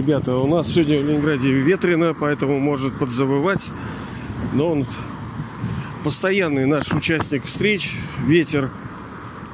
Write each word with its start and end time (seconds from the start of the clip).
Ребята, 0.00 0.34
у 0.34 0.46
нас 0.46 0.72
сегодня 0.72 0.98
в 0.98 1.04
Ленинграде 1.04 1.52
ветрено, 1.52 2.16
поэтому 2.18 2.58
может 2.58 2.98
подзавывать. 2.98 3.70
Но 4.54 4.70
он 4.70 4.86
постоянный 6.02 6.64
наш 6.64 6.90
участник 6.94 7.44
встреч, 7.44 7.96
ветер 8.26 8.70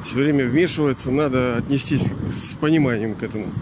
все 0.05 0.15
время 0.19 0.47
вмешивается, 0.47 1.11
надо 1.11 1.57
отнестись 1.57 2.13
с 2.33 2.53
пониманием 2.61 3.17
к 3.17 3.25
этому. 3.25 3.53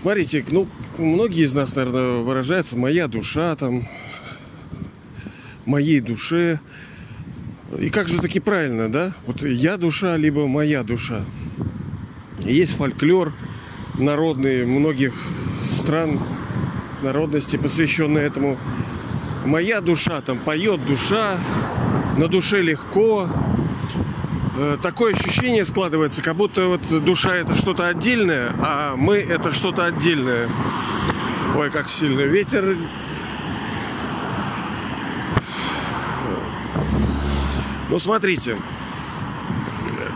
Смотрите, 0.00 0.44
ну, 0.52 0.68
многие 0.98 1.46
из 1.46 1.52
нас, 1.52 1.74
наверное, 1.74 2.18
выражаются 2.18 2.76
«моя 2.76 3.08
душа», 3.08 3.56
там, 3.56 3.88
«моей 5.66 5.98
душе». 5.98 6.60
И 7.76 7.90
как 7.90 8.06
же 8.06 8.20
таки 8.20 8.38
правильно, 8.38 8.88
да? 8.88 9.14
Вот 9.26 9.42
«я 9.42 9.76
душа», 9.78 10.16
либо 10.16 10.46
«моя 10.46 10.84
душа». 10.84 11.24
Есть 12.38 12.76
фольклор 12.76 13.32
народный 13.98 14.64
многих 14.64 15.12
стран, 15.82 16.20
народности, 17.02 17.56
посвященный 17.56 18.22
этому. 18.22 18.56
Моя 19.44 19.80
душа, 19.80 20.20
там 20.20 20.38
поет 20.38 20.86
душа, 20.86 21.36
на 22.16 22.28
душе 22.28 22.62
легко. 22.62 23.28
Э, 24.56 24.76
такое 24.80 25.12
ощущение 25.14 25.64
складывается, 25.64 26.22
как 26.22 26.36
будто 26.36 26.68
вот 26.68 27.04
душа 27.04 27.34
это 27.34 27.54
что-то 27.56 27.88
отдельное, 27.88 28.52
а 28.60 28.94
мы 28.96 29.16
это 29.16 29.50
что-то 29.50 29.86
отдельное. 29.86 30.48
Ой, 31.56 31.70
как 31.70 31.88
сильно 31.88 32.20
ветер. 32.20 32.76
Ну, 37.90 37.98
смотрите. 37.98 38.56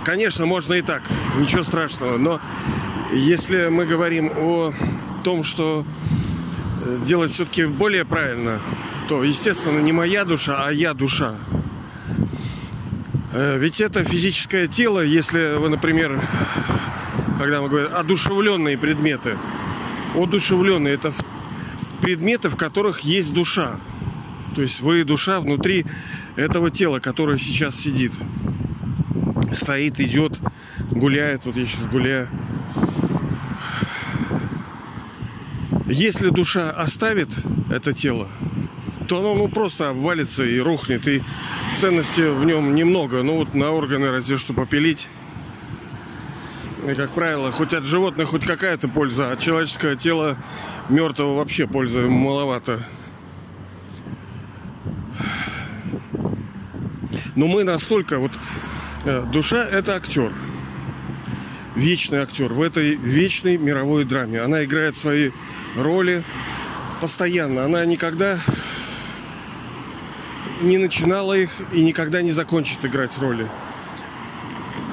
Конечно, 0.05 0.47
можно 0.47 0.75
и 0.75 0.83
так. 0.83 1.03
Ничего 1.41 1.65
страшного. 1.65 2.17
Но 2.17 2.41
если 3.13 3.67
мы 3.67 3.87
говорим 3.87 4.31
о 4.37 4.73
том, 5.27 5.43
что 5.43 5.85
э, 6.85 6.99
делать 7.05 7.33
все-таки 7.33 7.65
более 7.65 8.05
правильно, 8.05 8.61
то, 9.09 9.25
естественно, 9.25 9.81
не 9.81 9.91
моя 9.91 10.25
душа, 10.25 10.65
а 10.65 10.71
я 10.71 10.95
душа. 10.95 11.35
Э, 13.33 13.59
ведь 13.59 13.81
это 13.81 14.05
физическое 14.05 14.69
тело, 14.69 15.01
если 15.01 15.57
вы, 15.57 15.69
например, 15.69 16.23
когда 17.41 17.61
мы 17.61 17.69
говорим 17.69 17.91
одушевленные 17.93 18.79
предметы, 18.79 19.37
одушевленные 20.15 20.95
это 20.95 21.13
предметы, 22.01 22.49
в 22.49 22.55
которых 22.55 23.01
есть 23.01 23.35
душа. 23.35 23.81
То 24.55 24.63
есть 24.63 24.81
вы 24.81 25.03
душа 25.03 25.41
внутри 25.41 25.87
этого 26.37 26.71
тела, 26.71 27.01
которое 27.01 27.37
сейчас 27.37 27.75
сидит. 27.75 28.13
Стоит, 29.53 29.99
идет, 29.99 30.41
гуляет. 30.93 31.47
Вот 31.47 31.57
я 31.57 31.67
сейчас 31.67 31.87
гуляю. 31.87 32.29
Если 35.87 36.31
душа 36.31 36.71
оставит 36.71 37.29
это 37.71 37.93
тело, 37.93 38.29
то 39.07 39.21
оно 39.21 39.35
ну, 39.37 39.49
просто 39.49 39.91
обвалится 39.91 40.45
и 40.45 40.59
рухнет. 40.59 41.07
И 41.07 41.23
ценности 41.77 42.23
в 42.23 42.45
нем 42.45 42.75
немного. 42.75 43.23
Ну 43.23 43.37
вот 43.37 43.55
на 43.55 43.71
органы 43.71 44.11
разве 44.11 44.37
что 44.37 44.53
попилить. 44.53 45.09
И, 46.89 46.95
как 46.95 47.11
правило, 47.11 47.53
хоть 47.53 47.73
от 47.73 47.85
животных 47.85 48.31
хоть 48.31 48.45
какая-то 48.45 48.89
польза, 48.89 49.31
от 49.31 49.39
человеческого 49.41 50.37
мертвого 50.89 51.37
вообще 51.37 51.69
пользы 51.69 52.03
маловато. 52.03 52.85
Но 57.37 57.47
мы 57.47 57.63
настолько 57.63 58.19
вот 58.19 58.33
э, 59.05 59.25
душа 59.33 59.65
это 59.65 59.95
актер 59.95 60.33
вечный 61.77 62.19
актер 62.19 62.53
в 62.53 62.63
этой 62.63 62.97
вечной 62.97 63.59
мировой 63.59 64.05
драме. 64.05 64.41
Она 64.41 64.65
играет 64.65 64.97
свои 64.97 65.31
роли 65.77 66.25
постоянно. 67.01 67.65
Она 67.65 67.85
никогда 67.85 68.39
не 70.63 70.79
начинала 70.79 71.35
их 71.35 71.51
и 71.73 71.85
никогда 71.85 72.23
не 72.23 72.33
закончит 72.33 72.85
играть 72.85 73.17
роли. 73.19 73.49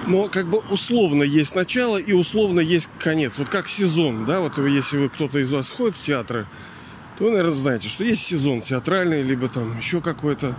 Но 0.05 0.27
как 0.27 0.49
бы 0.49 0.59
условно 0.69 1.23
есть 1.23 1.55
начало 1.55 1.97
и 1.97 2.11
условно 2.11 2.59
есть 2.59 2.89
конец. 2.99 3.37
Вот 3.37 3.47
как 3.47 3.69
сезон, 3.69 4.25
да, 4.25 4.41
вот 4.41 4.57
если 4.57 4.97
вы 4.97 5.09
кто-то 5.09 5.39
из 5.39 5.51
вас 5.53 5.69
ходит 5.69 5.95
в 5.95 6.01
театры, 6.01 6.45
то 7.17 7.25
вы, 7.25 7.31
наверное, 7.31 7.53
знаете, 7.53 7.87
что 7.87 8.03
есть 8.03 8.25
сезон 8.25 8.61
театральный, 8.61 9.23
либо 9.23 9.47
там 9.47 9.77
еще 9.77 10.01
какой-то. 10.01 10.57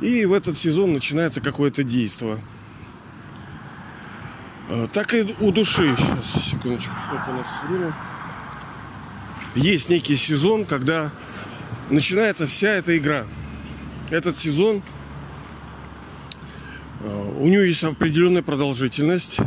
И 0.00 0.24
в 0.24 0.32
этот 0.32 0.56
сезон 0.56 0.94
начинается 0.94 1.42
какое-то 1.42 1.82
действие. 1.82 2.38
А, 4.70 4.86
так 4.86 5.14
и 5.14 5.34
у 5.40 5.50
души. 5.50 5.94
Сейчас, 5.96 6.44
секундочку, 6.50 6.92
сколько 7.06 7.30
у 7.30 7.32
нас 7.34 7.46
время. 7.66 7.94
Есть 9.54 9.88
некий 9.88 10.16
сезон, 10.16 10.66
когда 10.66 11.10
начинается 11.88 12.46
вся 12.46 12.68
эта 12.68 12.96
игра. 12.98 13.24
Этот 14.10 14.36
сезон, 14.36 14.82
а, 17.00 17.06
у 17.38 17.48
него 17.48 17.62
есть 17.62 17.82
определенная 17.82 18.42
продолжительность. 18.42 19.40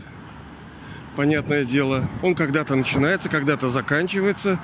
Понятное 1.16 1.66
дело. 1.66 2.10
Он 2.24 2.34
когда-то 2.34 2.76
начинается, 2.76 3.30
когда-то 3.30 3.70
заканчивается. 3.70 4.60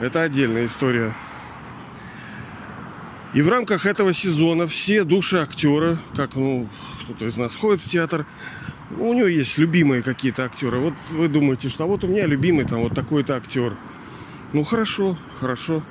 Это 0.00 0.22
отдельная 0.22 0.66
история. 0.66 1.14
И 3.34 3.40
в 3.40 3.48
рамках 3.48 3.86
этого 3.86 4.12
сезона 4.12 4.66
все 4.66 5.04
души 5.04 5.38
актера, 5.38 5.96
как 6.16 6.34
ну, 6.34 6.68
кто-то 7.04 7.24
из 7.24 7.36
нас 7.36 7.54
ходит 7.54 7.80
в 7.80 7.88
театр, 7.88 8.26
у 8.98 9.14
него 9.14 9.26
есть 9.26 9.58
любимые 9.58 10.02
какие-то 10.02 10.44
актеры. 10.44 10.78
Вот 10.78 10.94
вы 11.10 11.28
думаете, 11.28 11.68
что 11.68 11.84
а 11.84 11.86
вот 11.86 12.04
у 12.04 12.08
меня 12.08 12.26
любимый 12.26 12.64
там 12.64 12.80
вот 12.80 12.94
такой-то 12.94 13.36
актер. 13.36 13.74
Ну 14.52 14.64
хорошо, 14.64 15.16
хорошо. 15.40 15.82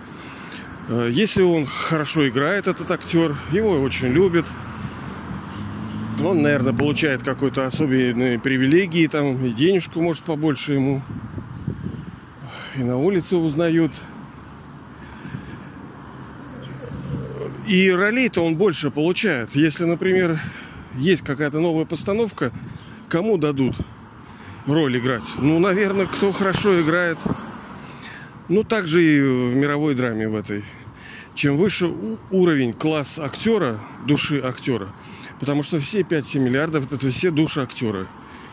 Э, 0.88 1.10
если 1.12 1.42
он 1.42 1.66
хорошо 1.66 2.28
играет, 2.28 2.68
этот 2.68 2.92
актер, 2.92 3.36
его 3.52 3.80
очень 3.82 4.10
любят. 4.10 4.46
Он, 6.24 6.42
наверное, 6.42 6.74
получает 6.74 7.24
какой-то 7.24 7.66
особенные 7.66 8.38
привилегии, 8.40 9.08
там, 9.08 9.44
и 9.44 9.52
денежку, 9.52 10.02
может, 10.02 10.24
побольше 10.24 10.74
ему. 10.74 11.02
И 12.76 12.84
на 12.84 12.98
улице 12.98 13.38
узнают. 13.38 13.94
И 17.68 17.90
ролей-то 17.90 18.46
он 18.46 18.56
больше 18.56 18.92
получает. 18.92 19.56
Если, 19.56 19.86
например, 19.86 20.40
есть 20.96 21.24
какая-то 21.24 21.60
новая 21.60 21.86
постановка, 21.86 22.52
кому 23.12 23.38
дадут 23.38 23.76
роль 24.66 24.98
играть? 24.98 25.36
Ну, 25.38 25.60
наверное, 25.60 26.06
кто 26.06 26.32
хорошо 26.32 26.82
играет. 26.82 27.20
Ну, 28.48 28.64
так 28.64 28.88
же 28.88 29.04
и 29.04 29.22
в 29.22 29.56
мировой 29.56 29.96
драме 29.96 30.30
в 30.30 30.36
этой. 30.36 30.64
Чем 31.36 31.58
выше 31.58 31.92
уровень, 32.32 32.74
класс 32.74 33.20
актера, 33.20 33.80
души 34.08 34.40
актера. 34.40 34.90
Потому 35.40 35.62
что 35.62 35.80
все 35.80 36.02
5-7 36.02 36.40
миллиардов 36.40 36.92
это 36.92 37.10
все 37.10 37.32
души 37.32 37.62
актера. 37.62 38.08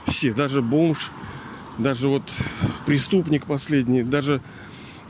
Все, 0.06 0.32
даже 0.32 0.60
бомж, 0.60 1.10
даже 1.78 2.08
вот 2.08 2.22
преступник 2.84 3.46
последний, 3.46 4.02
даже 4.02 4.40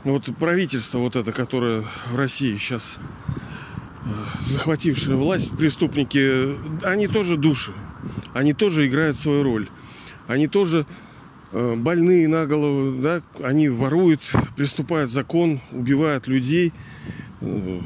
вот 0.03 0.25
правительство 0.37 0.99
вот 0.99 1.15
это, 1.15 1.31
которое 1.31 1.83
в 2.11 2.15
России 2.15 2.55
сейчас 2.55 2.97
э, 4.05 4.09
захватившее 4.45 5.15
власть, 5.15 5.55
преступники, 5.57 6.55
они 6.83 7.07
тоже 7.07 7.37
души 7.37 7.73
они 8.33 8.53
тоже 8.53 8.87
играют 8.87 9.17
свою 9.17 9.43
роль. 9.43 9.67
Они 10.27 10.47
тоже 10.47 10.85
э, 11.51 11.75
больные 11.75 12.27
на 12.27 12.45
голову, 12.45 13.01
да, 13.01 13.21
они 13.43 13.69
воруют, 13.69 14.21
приступают 14.55 15.09
закон, 15.09 15.61
убивают 15.71 16.27
людей 16.27 16.73
э, 17.41 17.81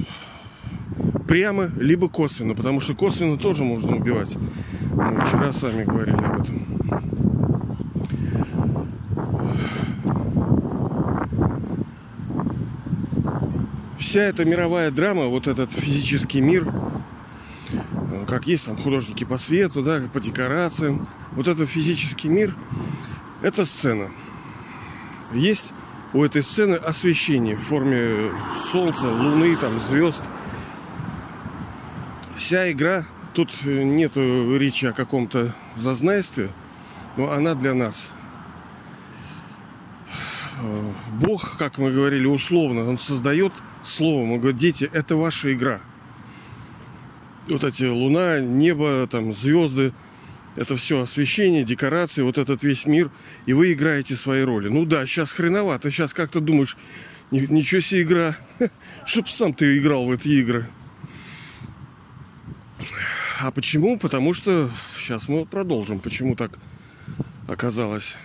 прямо, 1.27 1.69
либо 1.77 2.09
косвенно, 2.09 2.55
потому 2.55 2.79
что 2.79 2.95
косвенно 2.95 3.37
тоже 3.37 3.63
можно 3.63 3.95
убивать. 3.95 4.35
Мы 4.91 5.21
вчера 5.21 5.51
с 5.53 5.63
вами 5.63 5.83
говорили 5.83 6.15
об 6.15 6.41
этом. 6.41 6.73
Вся 13.97 14.21
эта 14.21 14.45
мировая 14.45 14.91
драма, 14.91 15.25
вот 15.25 15.47
этот 15.47 15.71
физический 15.71 16.39
мир, 16.39 16.71
как 18.33 18.47
есть 18.47 18.65
там 18.65 18.77
художники 18.77 19.23
по 19.23 19.37
свету, 19.37 19.83
да, 19.83 20.01
по 20.11 20.19
декорациям. 20.19 21.07
Вот 21.33 21.47
этот 21.47 21.69
физический 21.69 22.29
мир– 22.29 22.55
это 23.43 23.63
сцена. 23.63 24.09
Есть 25.33 25.71
у 26.13 26.23
этой 26.23 26.41
сцены 26.41 26.73
освещение 26.73 27.55
в 27.55 27.61
форме 27.61 28.31
солнца, 28.71 29.07
луны, 29.07 29.55
там, 29.55 29.79
звезд. 29.79 30.23
Вся 32.35 32.71
игра, 32.71 33.05
тут 33.35 33.53
нет 33.65 34.17
речи 34.17 34.87
о 34.87 34.93
каком-то 34.93 35.53
зазнайстве, 35.75 36.49
но 37.17 37.31
она 37.31 37.53
для 37.53 37.75
нас. 37.75 38.13
Бог, 41.19 41.55
как 41.57 41.77
мы 41.77 41.91
говорили, 41.91 42.25
условно, 42.25 42.89
Он 42.89 42.97
создает 42.97 43.53
словом. 43.83 44.31
Он 44.31 44.39
говорит, 44.39 44.57
дети, 44.57 44.89
это 44.91 45.17
ваша 45.17 45.53
игра– 45.53 45.79
вот 47.47 47.63
эти 47.63 47.83
луна, 47.83 48.39
небо, 48.39 49.07
там 49.09 49.33
звезды, 49.33 49.93
это 50.55 50.77
все 50.77 51.01
освещение, 51.01 51.63
декорации, 51.63 52.21
вот 52.21 52.37
этот 52.37 52.63
весь 52.63 52.85
мир, 52.85 53.09
и 53.45 53.53
вы 53.53 53.73
играете 53.73 54.15
свои 54.15 54.43
роли. 54.43 54.69
Ну 54.69 54.85
да, 54.85 55.05
сейчас 55.05 55.31
хреновато, 55.31 55.89
сейчас 55.89 56.13
как-то 56.13 56.39
думаешь, 56.39 56.77
ничего 57.31 57.81
себе 57.81 58.03
игра, 58.03 58.37
чтоб 59.05 59.27
сам 59.29 59.53
ты 59.53 59.77
играл 59.77 60.05
в 60.05 60.11
эти 60.11 60.29
игры. 60.29 60.67
А 63.39 63.51
почему? 63.51 63.97
Потому 63.97 64.33
что 64.33 64.69
сейчас 64.97 65.27
мы 65.27 65.45
продолжим, 65.45 65.99
почему 65.99 66.35
так 66.35 66.57
оказалось. 67.47 68.15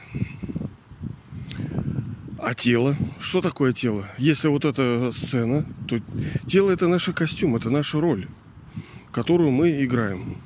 А 2.39 2.55
тело? 2.55 2.97
Что 3.19 3.41
такое 3.41 3.73
тело? 3.73 4.07
Если 4.17 4.49
вот 4.49 4.65
эта 4.65 5.11
сцена, 5.13 5.67
то 5.89 5.99
тело 6.47 6.71
это 6.71 6.87
наш 6.87 7.07
костюм, 7.07 7.57
это 7.57 7.69
наша 7.69 8.01
роль, 8.01 8.29
которую 9.19 9.51
мы 9.51 9.83
играем. 9.83 10.37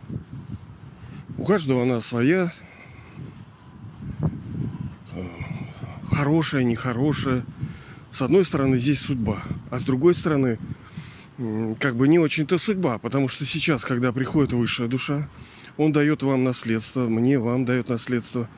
У 1.36 1.44
каждого 1.44 1.82
она 1.82 2.00
своя. 2.00 2.50
Хорошая, 6.10 6.62
нехорошая. 6.64 7.44
С 8.10 8.22
одной 8.22 8.46
стороны, 8.46 8.78
здесь 8.78 8.98
судьба. 8.98 9.42
А 9.70 9.78
с 9.78 9.84
другой 9.84 10.14
стороны, 10.14 10.58
как 11.80 11.96
бы 11.96 12.08
не 12.08 12.18
очень-то 12.18 12.56
судьба. 12.56 12.96
Потому 12.96 13.28
что 13.28 13.44
сейчас, 13.44 13.84
когда 13.84 14.10
приходит 14.10 14.54
высшая 14.54 14.88
душа, 14.88 15.28
он 15.76 15.92
дает 15.92 16.22
вам 16.22 16.42
наследство, 16.42 17.06
мне, 17.06 17.38
вам 17.38 17.66
дает 17.66 17.90
наследство. 17.90 18.48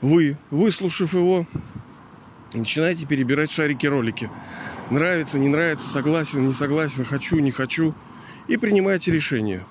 Вы, 0.00 0.38
выслушав 0.50 1.12
его, 1.12 1.46
начинаете 2.54 3.04
перебирать 3.04 3.50
шарики-ролики. 3.50 4.30
Нравится, 4.90 5.38
не 5.38 5.48
нравится, 5.48 5.86
согласен, 5.86 6.46
не 6.46 6.54
согласен, 6.54 7.04
хочу, 7.04 7.38
не 7.40 7.50
хочу. 7.50 7.94
И 8.48 8.56
принимаете 8.56 9.12
решение. 9.12 9.64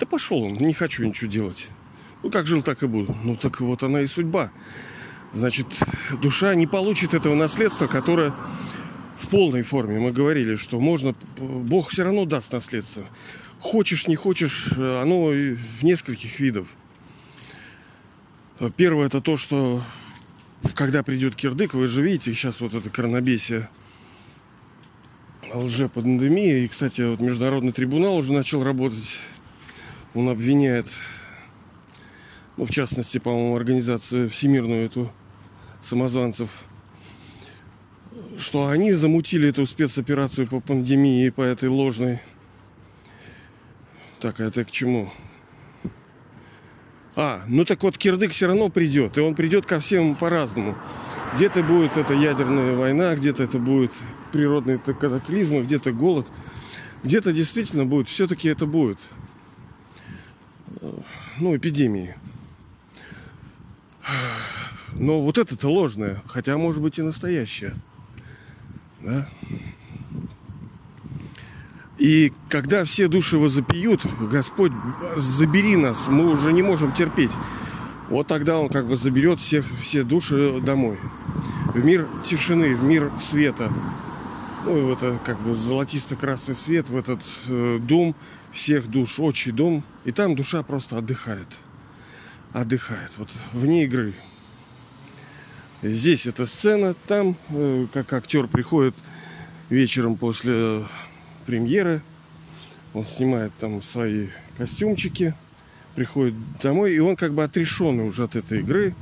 Да 0.00 0.06
пошел 0.06 0.42
он, 0.42 0.54
не 0.54 0.74
хочу 0.74 1.04
ничего 1.04 1.30
делать. 1.30 1.68
Ну, 2.22 2.30
как 2.30 2.46
жил, 2.46 2.62
так 2.62 2.82
и 2.82 2.86
буду. 2.86 3.16
Ну, 3.22 3.36
так 3.36 3.60
вот 3.60 3.82
она 3.82 4.00
и 4.00 4.06
судьба. 4.06 4.50
Значит, 5.32 5.66
душа 6.22 6.54
не 6.54 6.66
получит 6.66 7.12
этого 7.12 7.34
наследства, 7.34 7.86
которое 7.86 8.34
в 9.18 9.28
полной 9.28 9.62
форме. 9.62 10.00
Мы 10.00 10.10
говорили, 10.10 10.56
что 10.56 10.80
можно, 10.80 11.14
Бог 11.38 11.90
все 11.90 12.04
равно 12.04 12.24
даст 12.24 12.52
наследство. 12.52 13.04
Хочешь, 13.60 14.08
не 14.08 14.16
хочешь, 14.16 14.72
оно 14.72 15.26
в 15.26 15.82
нескольких 15.82 16.40
видов. 16.40 16.68
Первое 18.76 19.06
это 19.06 19.20
то, 19.20 19.36
что 19.36 19.82
когда 20.74 21.02
придет 21.02 21.34
кирдык, 21.34 21.74
вы 21.74 21.88
же 21.88 22.02
видите, 22.02 22.32
сейчас 22.32 22.60
вот 22.60 22.74
это 22.74 22.88
коронабесие 22.90 23.68
лжепандемия. 25.54 26.58
И, 26.58 26.68
кстати, 26.68 27.02
вот 27.02 27.20
Международный 27.20 27.72
трибунал 27.72 28.16
уже 28.16 28.32
начал 28.32 28.62
работать. 28.62 29.20
Он 30.14 30.28
обвиняет 30.28 30.86
ну, 32.56 32.66
в 32.66 32.70
частности, 32.70 33.18
по-моему, 33.18 33.56
организацию 33.56 34.30
всемирную 34.30 34.86
эту 34.86 35.12
самозванцев, 35.80 36.50
что 38.38 38.68
они 38.68 38.92
замутили 38.92 39.48
эту 39.48 39.66
спецоперацию 39.66 40.46
по 40.46 40.60
пандемии, 40.60 41.30
по 41.30 41.42
этой 41.42 41.68
ложной. 41.68 42.20
Так, 44.20 44.40
а 44.40 44.44
это 44.44 44.64
к 44.64 44.70
чему? 44.70 45.10
А, 47.16 47.42
ну 47.46 47.64
так 47.64 47.82
вот 47.82 47.98
Кирдык 47.98 48.32
все 48.32 48.46
равно 48.46 48.68
придет, 48.68 49.18
и 49.18 49.20
он 49.20 49.34
придет 49.34 49.66
ко 49.66 49.80
всем 49.80 50.14
по-разному. 50.14 50.76
Где-то 51.34 51.62
будет 51.62 51.96
это 51.96 52.14
ядерная 52.14 52.74
война, 52.74 53.14
где-то 53.14 53.42
это 53.42 53.58
будет 53.58 53.92
природные 54.34 54.78
катаклизмы, 54.78 55.62
где-то 55.62 55.92
голод, 55.92 56.26
где-то 57.04 57.32
действительно 57.32 57.86
будет, 57.86 58.08
все-таки 58.08 58.48
это 58.48 58.66
будет, 58.66 58.98
ну, 61.38 61.56
эпидемии. 61.56 62.16
Но 64.94 65.22
вот 65.22 65.38
это-то 65.38 65.68
ложное, 65.68 66.20
хотя 66.26 66.58
может 66.58 66.82
быть 66.82 66.98
и 66.98 67.02
настоящее. 67.02 67.76
Да? 69.02 69.28
И 71.98 72.32
когда 72.48 72.84
все 72.84 73.06
души 73.06 73.38
возопьют, 73.38 74.04
Господь, 74.20 74.72
забери 75.16 75.76
нас, 75.76 76.08
мы 76.08 76.28
уже 76.28 76.52
не 76.52 76.62
можем 76.62 76.92
терпеть. 76.92 77.30
Вот 78.08 78.26
тогда 78.26 78.58
Он 78.58 78.68
как 78.68 78.88
бы 78.88 78.96
заберет 78.96 79.38
всех, 79.38 79.64
все 79.80 80.02
души 80.02 80.60
домой. 80.60 80.98
В 81.72 81.84
мир 81.84 82.08
тишины, 82.24 82.74
в 82.74 82.84
мир 82.84 83.12
света. 83.18 83.72
Ну, 84.64 84.78
и 84.78 84.82
в 84.82 84.92
это 84.92 85.18
как 85.24 85.40
бы 85.40 85.54
золотисто-красный 85.54 86.54
свет, 86.54 86.88
в 86.88 86.96
этот 86.96 87.20
э, 87.48 87.78
дом 87.80 88.14
всех 88.52 88.88
душ, 88.88 89.20
отчий 89.20 89.52
дом. 89.52 89.84
И 90.04 90.12
там 90.12 90.34
душа 90.36 90.62
просто 90.62 90.98
отдыхает 90.98 91.48
отдыхает. 92.54 93.10
Вот 93.18 93.28
вне 93.52 93.84
игры. 93.84 94.14
Здесь 95.82 96.24
эта 96.24 96.46
сцена, 96.46 96.94
там 97.06 97.36
э, 97.50 97.86
как 97.92 98.10
актер 98.14 98.46
приходит 98.46 98.94
вечером 99.68 100.16
после 100.16 100.84
премьеры, 101.44 102.00
он 102.94 103.04
снимает 103.04 103.52
там 103.58 103.82
свои 103.82 104.28
костюмчики, 104.56 105.34
приходит 105.94 106.34
домой, 106.62 106.94
и 106.94 107.00
он 107.00 107.16
как 107.16 107.34
бы 107.34 107.42
отрешенный 107.42 108.06
уже 108.06 108.24
от 108.24 108.36
этой 108.36 108.60
игры. 108.60 108.94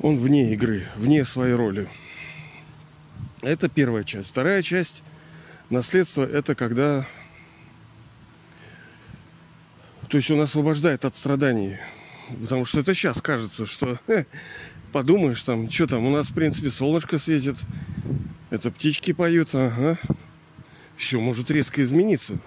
Он 0.00 0.18
вне 0.18 0.52
игры, 0.52 0.88
вне 0.96 1.24
своей 1.24 1.54
роли. 1.54 1.88
Это 3.42 3.68
первая 3.68 4.04
часть. 4.04 4.28
Вторая 4.28 4.62
часть 4.62 5.02
наследства 5.68 6.24
это 6.24 6.54
когда 6.54 7.06
то 10.08 10.18
есть 10.18 10.30
он 10.30 10.42
освобождает 10.42 11.06
от 11.06 11.16
страданий. 11.16 11.78
Потому 12.40 12.66
что 12.66 12.80
это 12.80 12.92
сейчас 12.92 13.22
кажется, 13.22 13.64
что 13.64 13.98
э, 14.08 14.24
подумаешь 14.92 15.42
там, 15.42 15.70
что 15.70 15.86
там, 15.86 16.04
у 16.04 16.10
нас 16.10 16.28
в 16.28 16.34
принципе 16.34 16.68
солнышко 16.68 17.18
светит, 17.18 17.56
это 18.50 18.70
птички 18.70 19.12
поют, 19.12 19.54
ага. 19.54 19.98
Все 20.96 21.18
может 21.18 21.50
резко 21.50 21.82
измениться. 21.82 22.38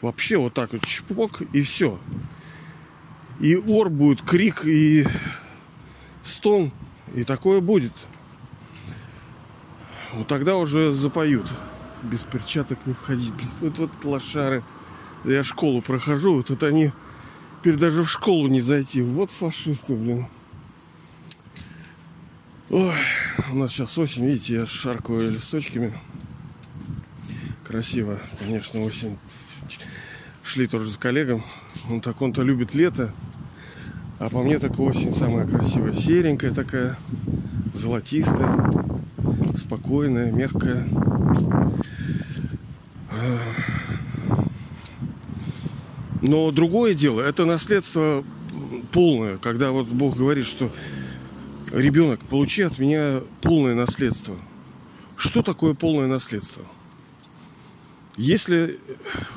Вообще 0.00 0.36
вот 0.36 0.54
так 0.54 0.72
вот 0.72 0.86
чпок 0.86 1.42
и 1.52 1.62
все. 1.62 2.00
И 3.40 3.56
ор 3.56 3.90
будет, 3.90 4.22
крик 4.22 4.64
и 4.64 5.04
стон. 6.22 6.70
И 7.16 7.24
такое 7.24 7.60
будет. 7.60 7.92
Вот 10.14 10.26
тогда 10.26 10.56
уже 10.56 10.94
запоют. 10.94 11.46
Без 12.02 12.24
перчаток 12.24 12.84
не 12.86 12.92
входить. 12.92 13.32
Вот, 13.60 13.78
вот 13.78 14.04
лошары. 14.04 14.62
Я 15.24 15.42
школу 15.42 15.82
прохожу, 15.82 16.34
вот 16.34 16.46
тут 16.46 16.62
они 16.64 16.92
теперь 17.60 17.76
даже 17.76 18.02
в 18.02 18.10
школу 18.10 18.48
не 18.48 18.60
зайти. 18.60 19.02
Вот 19.02 19.30
фашисты, 19.30 19.94
блин. 19.94 20.26
Ой, 22.70 22.94
у 23.52 23.56
нас 23.56 23.72
сейчас 23.72 23.96
осень, 23.98 24.26
видите, 24.26 24.54
я 24.54 24.66
шаркаю 24.66 25.30
листочками. 25.30 25.92
Красиво, 27.62 28.18
конечно, 28.38 28.80
осень. 28.82 29.16
Шли 30.42 30.66
тоже 30.66 30.90
с 30.90 30.96
коллегом. 30.96 31.44
Он 31.88 32.00
так 32.00 32.20
он-то 32.20 32.42
любит 32.42 32.74
лето. 32.74 33.14
А 34.18 34.28
по 34.28 34.42
мне 34.42 34.58
так 34.58 34.78
осень 34.80 35.14
самая 35.14 35.46
красивая. 35.46 35.94
Серенькая 35.94 36.52
такая, 36.52 36.96
золотистая, 37.74 38.56
спокойная, 39.62 40.30
мягкая. 40.30 40.86
Но 46.20 46.50
другое 46.50 46.94
дело, 46.94 47.20
это 47.20 47.44
наследство 47.44 48.24
полное, 48.92 49.38
когда 49.38 49.70
вот 49.70 49.86
Бог 49.86 50.16
говорит, 50.16 50.46
что 50.46 50.70
ребенок, 51.72 52.20
получи 52.20 52.62
от 52.62 52.78
меня 52.78 53.22
полное 53.40 53.74
наследство. 53.74 54.36
Что 55.16 55.42
такое 55.42 55.74
полное 55.74 56.06
наследство? 56.06 56.64
Если 58.16 58.78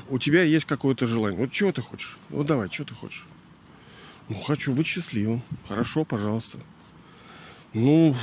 у 0.10 0.20
тебя 0.20 0.44
есть 0.44 0.66
какое-то 0.66 1.08
желание, 1.08 1.40
вот 1.40 1.52
чего 1.52 1.72
ты 1.72 1.82
хочешь? 1.82 2.18
Вот 2.30 2.46
давай, 2.46 2.70
что 2.70 2.84
ты 2.84 2.94
хочешь? 2.94 3.28
Ну, 4.28 4.36
хочу 4.42 4.74
быть 4.74 4.88
счастливым. 4.88 5.42
Хорошо, 5.68 6.04
пожалуйста. 6.04 6.60
Ну, 7.74 8.16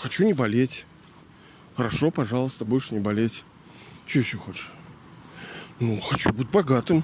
хочу 0.00 0.24
не 0.24 0.32
болеть. 0.32 0.86
Хорошо, 1.76 2.10
пожалуйста, 2.10 2.64
будешь 2.64 2.90
не 2.90 3.00
болеть. 3.00 3.44
Что 4.06 4.18
еще 4.18 4.36
хочешь? 4.36 4.72
Ну, 5.80 6.00
хочу 6.00 6.32
быть 6.32 6.50
богатым. 6.50 7.02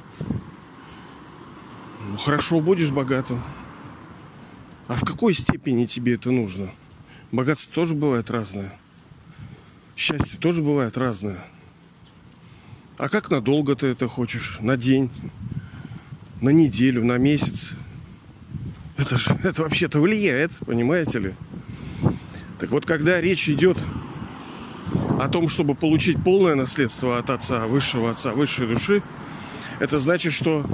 Ну, 2.01 2.17
хорошо, 2.19 2.61
будешь 2.61 2.91
богатым. 2.91 3.43
А 4.87 4.95
в 4.95 5.05
какой 5.05 5.35
степени 5.35 5.87
тебе 5.87 6.15
это 6.15 6.31
нужно? 6.31 6.69
Богатство 7.33 7.75
тоже 7.75 7.95
бывает 7.95 8.31
разное. 8.31 8.79
Счастье 9.97 10.39
тоже 10.39 10.63
бывает 10.63 10.99
разное. 10.99 11.43
А 12.99 13.09
как 13.09 13.31
надолго 13.31 13.75
ты 13.75 13.87
это 13.89 14.07
хочешь? 14.07 14.59
На 14.61 14.77
день? 14.77 15.11
На 16.41 16.51
неделю? 16.51 17.05
На 17.05 17.17
месяц? 17.17 17.73
Это 18.99 19.17
же, 19.17 19.39
это 19.45 19.63
вообще-то 19.63 20.01
влияет, 20.01 20.53
понимаете 20.59 21.19
ли? 21.21 21.35
Так 22.59 22.71
вот, 22.71 22.85
когда 22.85 23.21
речь 23.21 23.49
идет 23.49 23.79
о 25.19 25.29
том, 25.29 25.49
чтобы 25.49 25.75
получить 25.75 26.23
полное 26.23 26.55
наследство 26.55 27.19
от 27.19 27.31
отца, 27.31 27.67
высшего 27.67 28.11
отца, 28.11 28.33
высшей 28.33 28.69
души, 28.69 29.03
это 29.81 29.99
значит, 29.99 30.33
что 30.33 30.65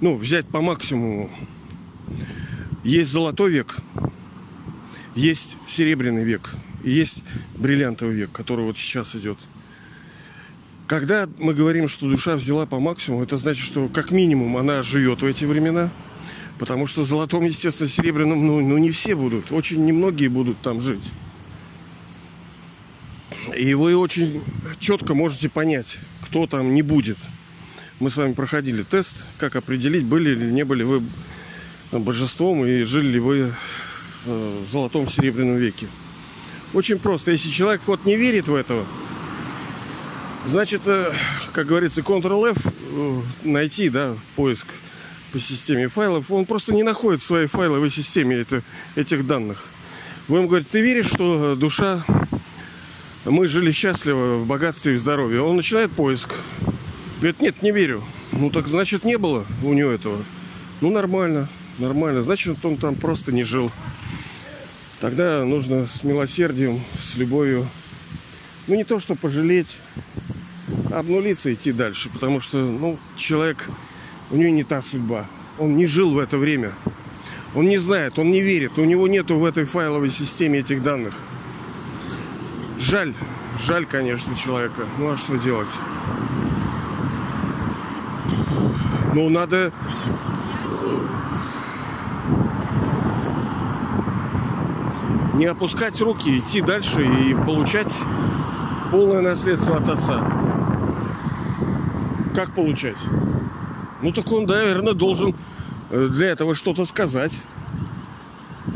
ну, 0.00 0.16
взять 0.16 0.46
по 0.46 0.60
максимуму. 0.60 1.30
Есть 2.84 3.10
золотой 3.10 3.50
век, 3.50 3.76
есть 5.14 5.56
серебряный 5.66 6.22
век, 6.22 6.50
есть 6.84 7.24
бриллиантовый 7.56 8.14
век, 8.14 8.30
который 8.30 8.64
вот 8.64 8.76
сейчас 8.76 9.16
идет. 9.16 9.38
Когда 10.86 11.26
мы 11.38 11.54
говорим, 11.54 11.88
что 11.88 12.08
душа 12.08 12.36
взяла 12.36 12.66
по 12.66 12.78
максимуму, 12.78 13.22
это 13.22 13.38
значит, 13.38 13.64
что 13.64 13.88
как 13.88 14.10
минимум 14.10 14.58
она 14.58 14.82
живет 14.82 15.22
в 15.22 15.24
эти 15.24 15.46
времена, 15.46 15.90
потому 16.58 16.86
что 16.86 17.04
золотом, 17.04 17.44
естественно, 17.44 17.88
серебряным, 17.88 18.46
ну, 18.46 18.60
ну 18.60 18.78
не 18.78 18.90
все 18.90 19.14
будут, 19.14 19.52
очень 19.52 19.84
немногие 19.84 20.28
будут 20.28 20.58
там 20.60 20.80
жить. 20.80 21.10
И 23.56 23.74
вы 23.74 23.96
очень 23.96 24.42
четко 24.80 25.14
можете 25.14 25.48
понять, 25.48 25.98
кто 26.22 26.46
там 26.46 26.74
не 26.74 26.82
будет. 26.82 27.18
Мы 28.00 28.10
с 28.10 28.16
вами 28.16 28.32
проходили 28.32 28.82
тест, 28.82 29.24
как 29.38 29.56
определить, 29.56 30.04
были 30.04 30.30
или 30.30 30.50
не 30.50 30.64
были 30.64 30.82
вы 30.82 31.02
божеством 31.92 32.64
и 32.66 32.82
жили 32.82 33.12
ли 33.12 33.20
вы 33.20 33.52
э, 34.26 34.62
в 34.66 34.70
золотом 34.70 35.06
серебряном 35.08 35.56
веке. 35.56 35.86
Очень 36.72 36.98
просто. 36.98 37.30
Если 37.30 37.50
человек 37.50 37.82
вот 37.86 38.04
не 38.04 38.16
верит 38.16 38.48
в 38.48 38.54
это, 38.54 38.84
значит, 40.46 40.82
э, 40.86 41.12
как 41.52 41.66
говорится, 41.66 42.00
Ctrl-F 42.00 42.66
э, 42.66 43.20
найти, 43.44 43.90
да, 43.90 44.16
поиск 44.34 44.66
по 45.34 45.40
системе 45.40 45.88
файлов, 45.88 46.30
он 46.30 46.46
просто 46.46 46.72
не 46.72 46.84
находит 46.84 47.20
в 47.20 47.26
своей 47.26 47.48
файловой 47.48 47.90
системе 47.90 48.36
это, 48.36 48.62
этих 48.94 49.26
данных. 49.26 49.64
Вы 50.28 50.38
ему 50.38 50.46
говорите, 50.46 50.70
ты 50.70 50.80
веришь, 50.80 51.08
что 51.08 51.56
душа, 51.56 52.04
мы 53.24 53.48
жили 53.48 53.72
счастливо 53.72 54.36
в 54.36 54.46
богатстве 54.46 54.94
и 54.94 54.96
здоровье? 54.96 55.42
Он 55.42 55.56
начинает 55.56 55.90
поиск. 55.90 56.34
Говорит, 57.16 57.40
нет, 57.40 57.62
не 57.62 57.72
верю. 57.72 58.04
Ну 58.30 58.48
так 58.50 58.68
значит 58.68 59.04
не 59.04 59.18
было 59.18 59.44
у 59.64 59.72
него 59.72 59.90
этого. 59.90 60.24
Ну 60.80 60.92
нормально, 60.92 61.48
нормально. 61.78 62.22
Значит 62.22 62.64
он 62.64 62.76
там 62.76 62.94
просто 62.94 63.32
не 63.32 63.42
жил. 63.42 63.72
Тогда 65.00 65.44
нужно 65.44 65.84
с 65.84 66.04
милосердием, 66.04 66.80
с 67.02 67.16
любовью, 67.16 67.68
ну 68.68 68.76
не 68.76 68.84
то 68.84 69.00
что 69.00 69.16
пожалеть, 69.16 69.78
а 70.92 71.00
обнулиться 71.00 71.52
идти 71.52 71.72
дальше, 71.72 72.08
потому 72.08 72.38
что, 72.38 72.58
ну, 72.58 73.00
человек, 73.16 73.68
у 74.30 74.36
него 74.36 74.50
не 74.50 74.64
та 74.64 74.82
судьба. 74.82 75.26
Он 75.58 75.76
не 75.76 75.86
жил 75.86 76.12
в 76.12 76.18
это 76.18 76.38
время. 76.38 76.72
Он 77.54 77.66
не 77.66 77.78
знает, 77.78 78.18
он 78.18 78.32
не 78.32 78.40
верит, 78.40 78.78
у 78.78 78.84
него 78.84 79.06
нету 79.06 79.38
в 79.38 79.44
этой 79.44 79.64
файловой 79.64 80.10
системе 80.10 80.58
этих 80.58 80.82
данных. 80.82 81.14
Жаль, 82.78 83.14
жаль, 83.60 83.86
конечно, 83.86 84.34
человека. 84.34 84.82
Ну 84.98 85.10
а 85.10 85.16
что 85.16 85.36
делать? 85.36 85.70
Ну, 89.14 89.28
надо 89.28 89.72
не 95.34 95.46
опускать 95.46 96.00
руки, 96.00 96.40
идти 96.40 96.60
дальше 96.60 97.04
и 97.04 97.34
получать 97.34 97.94
полное 98.90 99.20
наследство 99.20 99.76
от 99.76 99.88
отца. 99.88 100.20
Как 102.34 102.52
получать? 102.52 102.98
Ну 104.04 104.12
так 104.12 104.30
он, 104.32 104.44
наверное, 104.44 104.92
должен 104.92 105.34
э, 105.88 106.08
для 106.12 106.26
этого 106.28 106.54
что-то 106.54 106.84
сказать. 106.84 107.32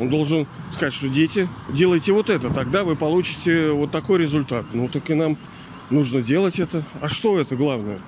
Он 0.01 0.09
должен 0.09 0.47
сказать, 0.71 0.95
что 0.95 1.07
дети, 1.11 1.47
делайте 1.69 2.13
вот 2.13 2.31
это, 2.31 2.49
тогда 2.49 2.83
вы 2.83 2.97
получите 2.97 3.73
вот 3.73 3.91
такой 3.91 4.21
результат. 4.21 4.65
Ну 4.73 4.89
так 4.89 5.11
и 5.11 5.15
нам 5.15 5.37
нужно 5.91 6.23
делать 6.23 6.59
это. 6.59 6.83
А 7.03 7.11
что 7.11 7.39
это 7.39 7.57
главное? 7.57 8.01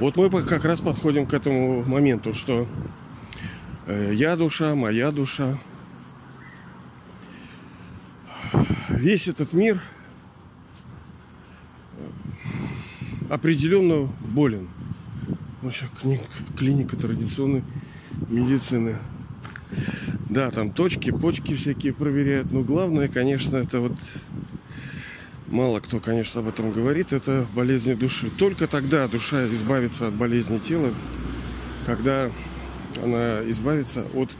Вот 0.00 0.16
мы 0.16 0.28
как 0.42 0.64
раз 0.64 0.80
подходим 0.80 1.24
к 1.24 1.34
этому 1.34 1.84
моменту, 1.84 2.34
что 2.34 2.66
э, 3.86 4.10
я 4.12 4.34
душа, 4.34 4.74
моя 4.74 5.12
душа, 5.12 5.56
весь 8.88 9.28
этот 9.28 9.52
мир 9.52 9.80
э, 11.96 12.10
определенно 13.30 14.08
болен. 14.20 14.68
Вообще 15.60 15.86
клиника, 16.56 16.96
традиционной 16.96 17.64
медицины. 18.28 18.96
Да, 20.30 20.50
там 20.50 20.70
точки, 20.70 21.10
почки 21.10 21.54
всякие 21.54 21.92
проверяют. 21.92 22.52
Но 22.52 22.62
главное, 22.62 23.08
конечно, 23.08 23.56
это 23.56 23.80
вот 23.80 23.96
мало 25.48 25.80
кто, 25.80 25.98
конечно, 25.98 26.40
об 26.40 26.48
этом 26.48 26.70
говорит, 26.70 27.12
это 27.12 27.46
болезни 27.54 27.94
души. 27.94 28.30
Только 28.30 28.68
тогда 28.68 29.08
душа 29.08 29.48
избавится 29.48 30.08
от 30.08 30.14
болезни 30.14 30.58
тела, 30.58 30.94
когда 31.86 32.30
она 33.02 33.40
избавится 33.50 34.06
от 34.14 34.36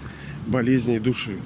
болезней 0.47 1.01
души. 1.01 1.39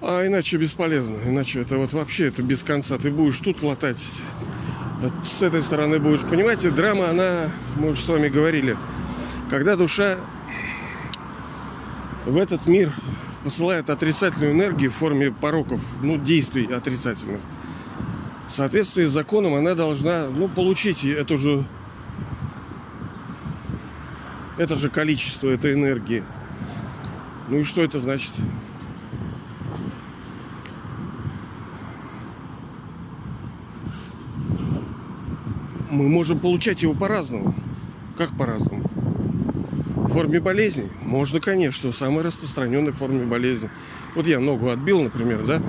А 0.00 0.26
иначе 0.26 0.56
бесполезно. 0.56 1.18
Иначе 1.26 1.60
это 1.60 1.76
вот 1.76 1.92
вообще 1.92 2.26
это 2.26 2.42
без 2.42 2.62
конца. 2.62 2.98
Ты 2.98 3.10
будешь 3.10 3.38
тут 3.38 3.62
латать. 3.62 4.02
С 5.24 5.42
этой 5.42 5.62
стороны 5.62 5.98
будешь. 5.98 6.20
Понимаете, 6.20 6.70
драма, 6.70 7.10
она, 7.10 7.50
мы 7.76 7.90
уже 7.90 8.00
с 8.00 8.08
вами 8.08 8.28
говорили, 8.28 8.76
когда 9.50 9.76
душа 9.76 10.16
в 12.24 12.36
этот 12.36 12.66
мир 12.66 12.92
посылает 13.42 13.90
отрицательную 13.90 14.52
энергию 14.52 14.90
в 14.90 14.94
форме 14.94 15.32
пороков, 15.32 15.80
ну, 16.02 16.16
действий 16.16 16.72
отрицательных. 16.72 17.40
В 18.48 18.52
соответствии 18.52 19.04
с 19.04 19.10
законом 19.10 19.54
она 19.54 19.74
должна, 19.74 20.28
ну, 20.28 20.48
получить 20.48 21.04
эту 21.04 21.38
же 21.38 21.64
это 24.58 24.76
же 24.76 24.90
количество 24.90 25.48
этой 25.48 25.72
энергии. 25.72 26.22
Ну 27.48 27.58
и 27.58 27.64
что 27.64 27.82
это 27.82 27.98
значит? 28.00 28.32
Мы 35.92 36.08
можем 36.08 36.40
получать 36.40 36.82
его 36.82 36.94
по-разному. 36.94 37.54
Как 38.16 38.36
по-разному? 38.36 38.90
В 39.94 40.08
форме 40.08 40.40
болезни? 40.40 40.90
Можно, 41.02 41.38
конечно, 41.38 41.92
самой 41.92 42.24
распространенной 42.24 42.92
форме 42.92 43.24
болезни. 43.24 43.70
Вот 44.14 44.26
я 44.26 44.40
ногу 44.40 44.70
отбил, 44.70 45.02
например, 45.02 45.44
да? 45.44 45.62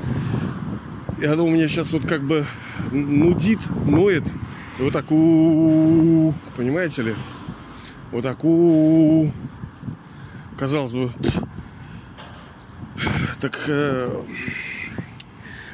И 1.22 1.26
она 1.26 1.44
у 1.44 1.50
меня 1.50 1.68
сейчас 1.68 1.92
вот 1.92 2.06
как 2.06 2.24
бы 2.24 2.46
нудит, 2.92 3.60
ноет. 3.86 4.24
И 4.80 4.84
вот 4.84 4.94
так 4.94 5.12
у, 5.12 6.34
понимаете 6.56 7.04
ли? 7.04 7.16
Вот 8.12 8.24
так 8.24 8.44
у, 8.44 9.30
казалось 10.58 10.94
бы. 10.94 11.12
Так 13.42 13.60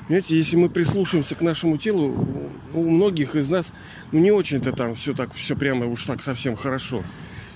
Понимаете, 0.10 0.38
если 0.38 0.56
мы 0.56 0.72
прислушаемся 0.72 1.36
к 1.36 1.42
нашему 1.42 1.78
телу, 1.78 2.28
у 2.74 2.90
многих 2.90 3.36
из 3.36 3.48
нас 3.52 3.72
ну, 4.12 4.18
не 4.18 4.32
очень-то 4.32 4.72
там 4.72 4.96
все 4.96 5.14
так, 5.14 5.32
все 5.36 5.56
прямо 5.56 5.86
уж 5.86 6.06
так 6.06 6.24
совсем 6.24 6.56
хорошо. 6.56 7.04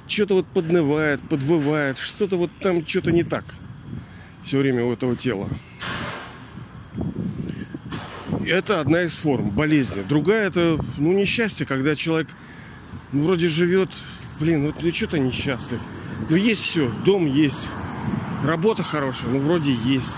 Что-то 0.07 0.35
вот 0.35 0.45
поднывает, 0.45 1.19
подвывает, 1.27 1.97
что-то 1.97 2.37
вот 2.37 2.51
там 2.61 2.85
что-то 2.85 3.11
не 3.11 3.23
так 3.23 3.43
все 4.43 4.59
время 4.59 4.83
у 4.83 4.93
этого 4.93 5.15
тела. 5.15 5.49
Это 8.45 8.81
одна 8.81 9.01
из 9.01 9.15
форм 9.15 9.49
болезни. 9.49 10.03
Другая 10.03 10.47
это, 10.47 10.77
ну, 10.99 11.11
несчастье, 11.11 11.65
когда 11.65 11.95
человек 11.95 12.27
ну, 13.11 13.23
вроде 13.23 13.47
живет, 13.47 13.89
блин, 14.39 14.67
вот 14.67 14.75
ну 14.79 14.93
что-то 14.93 15.17
несчастлив. 15.17 15.79
Ну, 16.29 16.35
есть 16.35 16.61
все, 16.61 16.91
дом 17.03 17.25
есть, 17.25 17.71
работа 18.43 18.83
хорошая, 18.83 19.31
ну, 19.31 19.39
вроде 19.39 19.73
есть 19.73 20.17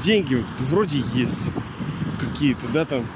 деньги 0.00 0.44
вроде 0.58 0.98
есть 1.14 1.52
какие-то, 2.18 2.68
да, 2.68 2.84
там, 2.84 3.06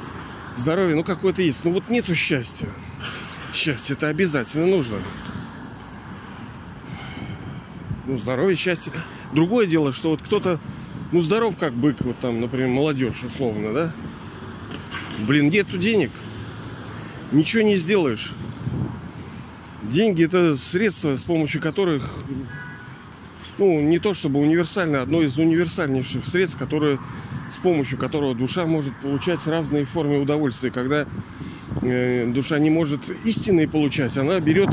здоровье, 0.57 0.97
ну, 0.97 1.05
какое-то 1.05 1.43
есть. 1.43 1.65
Но 1.65 1.71
вот 1.71 1.89
нету 1.89 2.15
счастья. 2.15 2.69
Счастье 3.53 3.97
это 3.97 4.09
обязательно 4.09 4.67
нужно. 4.67 4.99
Ну, 8.07 8.17
здоровье, 8.17 8.57
счастье. 8.57 8.93
Другое 9.33 9.67
дело, 9.67 9.93
что 9.93 10.11
вот 10.11 10.23
кто-то, 10.23 10.61
ну, 11.13 11.21
здоров 11.21 11.57
как 11.57 11.75
бык, 11.75 12.01
вот 12.01 12.19
там, 12.19 12.41
например, 12.41 12.69
молодежь 12.69 13.23
условно, 13.23 13.73
да? 13.73 13.93
Блин, 15.27 15.51
нету 15.51 15.79
денег. 15.79 16.11
Ничего 17.33 17.63
не 17.63 17.77
сделаешь. 17.77 18.33
Деньги 19.83 20.25
это 20.25 20.57
средства, 20.57 21.17
с 21.17 21.23
помощью 21.23 21.61
которых 21.61 22.11
ну, 23.61 23.81
не 23.81 23.99
то 23.99 24.14
чтобы 24.14 24.40
универсальное, 24.40 25.02
одно 25.02 25.23
из 25.23 25.38
универсальнейших 25.38 26.25
средств, 26.25 26.59
которые, 26.59 26.99
с 27.49 27.59
помощью 27.59 27.99
которого 27.99 28.35
душа 28.35 28.67
может 28.67 28.99
получать 29.00 29.47
разные 29.47 29.85
формы 29.85 30.19
удовольствия. 30.19 30.71
Когда 30.71 31.07
э, 31.83 32.26
душа 32.26 32.59
не 32.59 32.71
может 32.71 33.11
истинные 33.25 33.69
получать, 33.69 34.17
она 34.17 34.40
берет 34.40 34.71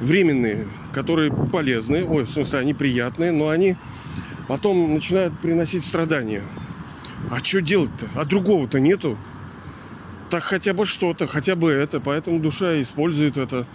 временные, 0.00 0.66
которые 0.92 1.30
полезны, 1.30 2.04
ой, 2.04 2.24
в 2.24 2.30
смысле, 2.30 2.60
они 2.60 2.74
приятные, 2.74 3.30
но 3.30 3.50
они 3.50 3.76
потом 4.48 4.94
начинают 4.94 5.38
приносить 5.38 5.84
страдания. 5.84 6.42
А 7.30 7.44
что 7.44 7.60
делать-то? 7.60 8.08
А 8.14 8.24
другого-то 8.24 8.80
нету. 8.80 9.18
Так 10.30 10.42
хотя 10.44 10.72
бы 10.72 10.86
что-то, 10.86 11.26
хотя 11.26 11.56
бы 11.56 11.70
это. 11.70 12.00
Поэтому 12.00 12.40
душа 12.40 12.80
использует 12.80 13.36
это. 13.36 13.66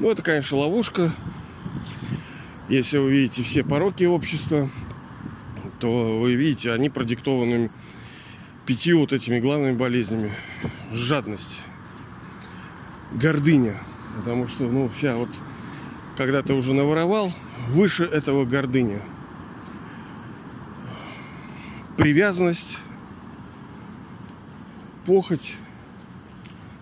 Ну, 0.00 0.10
это, 0.10 0.22
конечно, 0.22 0.58
ловушка. 0.58 1.12
Если 2.68 2.96
вы 2.96 3.12
видите 3.12 3.42
все 3.42 3.62
пороки 3.62 4.04
общества, 4.04 4.70
то 5.80 6.18
вы 6.18 6.34
видите, 6.34 6.72
они 6.72 6.88
продиктованы 6.88 7.70
пятью 8.64 9.00
вот 9.00 9.12
этими 9.12 9.38
главными 9.38 9.76
болезнями. 9.76 10.32
Жадность, 10.90 11.60
гордыня. 13.12 13.76
Потому 14.16 14.46
что, 14.46 14.64
ну, 14.64 14.88
вся 14.88 15.16
вот, 15.16 15.28
когда 16.16 16.40
ты 16.40 16.54
уже 16.54 16.72
наворовал, 16.72 17.30
выше 17.68 18.04
этого 18.04 18.46
гордыня. 18.46 19.02
Привязанность, 21.98 22.78
похоть, 25.04 25.56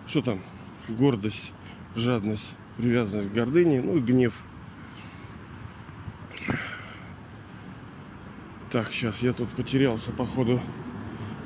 что 0.05 0.21
там, 0.21 0.39
гордость, 0.87 1.51
жадность, 1.93 2.55
привязанность 2.77 3.29
к 3.29 3.33
гордыне, 3.33 3.81
ну 3.81 3.97
и 3.97 3.99
гнев– 3.99 4.43
Так, 8.73 8.87
сейчас 8.91 9.21
я 9.21 9.33
тут 9.33 9.49
потерялся, 9.49 10.09
походу. 10.09 10.59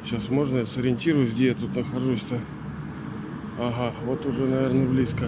Сейчас 0.02 0.30
можно 0.30 0.60
я 0.60 0.66
сориентируюсь, 0.66 1.34
где 1.34 1.48
я 1.48 1.56
тут 1.56 1.76
нахожусь-то. 1.76 2.40
Ага, 3.60 3.94
вот 4.06 4.26
уже, 4.26 4.46
наверное, 4.46 4.86
близко. 4.86 5.26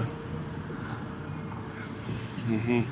Угу. 2.47 2.83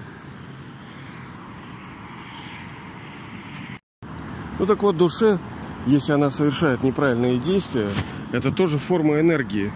Ну 4.60 4.66
так 4.66 4.84
вот, 4.84 4.98
душе, 4.98 5.40
если 5.86 6.12
она 6.12 6.30
совершает 6.30 6.84
неправильные 6.84 7.38
действия, 7.38 7.90
это 8.34 8.52
тоже 8.52 8.78
форма 8.78 9.22
энергии. 9.22 9.72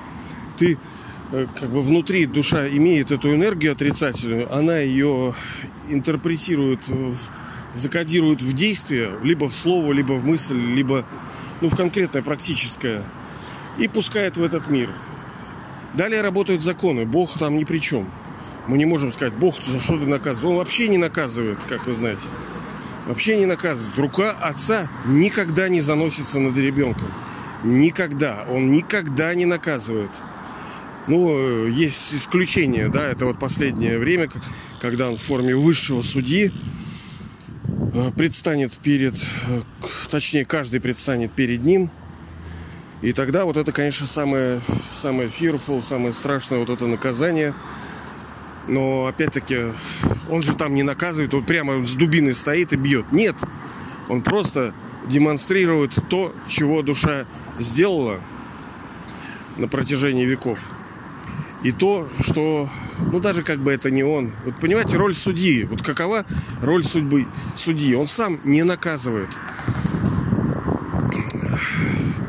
Ты 0.57 0.77
э, 1.31 1.47
как 1.57 1.69
бы 1.69 1.81
внутри 1.83 2.25
душа 2.25 2.67
имеет 2.67 3.11
эту 3.11 3.33
энергию 3.33 3.71
отрицательную, 3.71 4.53
она 4.53 4.79
ее 4.79 5.33
интерпретирует 5.87 6.85
в 6.89 7.15
закодируют 7.73 8.41
в 8.41 8.53
действие, 8.53 9.11
либо 9.23 9.49
в 9.49 9.53
слово, 9.53 9.93
либо 9.93 10.13
в 10.13 10.25
мысль, 10.25 10.57
либо 10.57 11.05
ну, 11.61 11.69
в 11.69 11.75
конкретное 11.75 12.21
практическое, 12.21 13.03
и 13.77 13.87
пускает 13.87 14.37
в 14.37 14.43
этот 14.43 14.69
мир. 14.69 14.89
Далее 15.93 16.21
работают 16.21 16.61
законы. 16.61 17.05
Бог 17.05 17.37
там 17.37 17.57
ни 17.57 17.63
при 17.63 17.79
чем. 17.79 18.09
Мы 18.67 18.77
не 18.77 18.85
можем 18.85 19.11
сказать, 19.11 19.33
Бог 19.33 19.55
за 19.63 19.79
что 19.79 19.97
ты 19.97 20.05
наказывает. 20.05 20.51
Он 20.51 20.57
вообще 20.57 20.87
не 20.87 20.97
наказывает, 20.97 21.59
как 21.67 21.85
вы 21.85 21.93
знаете. 21.93 22.27
Вообще 23.07 23.37
не 23.37 23.45
наказывает. 23.45 23.97
Рука 23.97 24.31
отца 24.31 24.87
никогда 25.05 25.67
не 25.67 25.81
заносится 25.81 26.39
над 26.39 26.57
ребенком. 26.57 27.11
Никогда. 27.63 28.45
Он 28.49 28.71
никогда 28.71 29.33
не 29.33 29.45
наказывает. 29.45 30.11
Ну, 31.07 31.65
есть 31.65 32.13
исключения, 32.13 32.87
да, 32.87 33.07
это 33.07 33.25
вот 33.25 33.39
последнее 33.39 33.97
время, 33.97 34.29
когда 34.79 35.09
он 35.09 35.17
в 35.17 35.21
форме 35.21 35.55
высшего 35.55 36.03
судьи, 36.03 36.51
Э, 36.51 36.80
предстанет 38.15 38.73
перед, 38.73 39.15
э, 39.15 39.61
точнее, 40.09 40.45
каждый 40.45 40.79
предстанет 40.79 41.31
перед 41.31 41.63
ним. 41.63 41.89
И 43.01 43.13
тогда 43.13 43.45
вот 43.45 43.57
это, 43.57 43.71
конечно, 43.71 44.07
самое, 44.07 44.61
самое 44.93 45.29
fearful, 45.29 45.83
самое 45.83 46.13
страшное 46.13 46.59
вот 46.59 46.69
это 46.69 46.85
наказание. 46.85 47.53
Но, 48.67 49.07
опять-таки, 49.07 49.73
он 50.29 50.43
же 50.43 50.53
там 50.53 50.75
не 50.75 50.83
наказывает, 50.83 51.33
он 51.33 51.43
прямо 51.43 51.85
с 51.85 51.93
дубиной 51.95 52.35
стоит 52.35 52.73
и 52.73 52.75
бьет. 52.75 53.11
Нет, 53.11 53.35
он 54.07 54.21
просто 54.21 54.73
демонстрирует 55.07 55.97
то, 56.09 56.33
чего 56.47 56.83
душа 56.83 57.25
сделала 57.57 58.19
на 59.57 59.67
протяжении 59.67 60.25
веков. 60.25 60.59
И 61.63 61.71
то, 61.71 62.07
что 62.23 62.69
ну 63.11 63.19
даже 63.19 63.43
как 63.43 63.59
бы 63.59 63.71
это 63.71 63.91
не 63.91 64.03
он. 64.03 64.31
Вот 64.45 64.59
понимаете, 64.59 64.97
роль 64.97 65.13
судьи. 65.13 65.63
Вот 65.63 65.81
какова 65.81 66.25
роль 66.61 66.83
судьбы 66.83 67.27
судьи? 67.55 67.95
Он 67.95 68.07
сам 68.07 68.39
не 68.43 68.63
наказывает. 68.63 69.29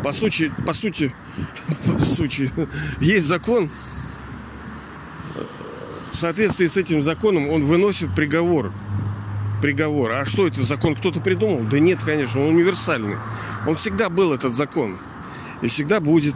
По 0.02 0.12
сути, 0.12 0.52
по 0.66 0.72
сути, 0.72 1.14
по 1.84 2.00
сути, 2.00 2.50
есть 3.00 3.26
закон. 3.26 3.70
В 6.12 6.16
соответствии 6.16 6.66
с 6.66 6.76
этим 6.76 7.02
законом 7.02 7.48
он 7.48 7.64
выносит 7.64 8.14
приговор. 8.14 8.72
Приговор. 9.62 10.10
А 10.10 10.24
что 10.24 10.46
это 10.46 10.62
закон 10.62 10.94
кто-то 10.94 11.20
придумал? 11.20 11.60
Да 11.60 11.78
нет, 11.78 12.02
конечно, 12.02 12.40
он 12.40 12.48
универсальный. 12.54 13.16
Он 13.66 13.76
всегда 13.76 14.08
был 14.08 14.32
этот 14.32 14.54
закон. 14.54 14.98
И 15.62 15.68
всегда 15.68 16.00
будет. 16.00 16.34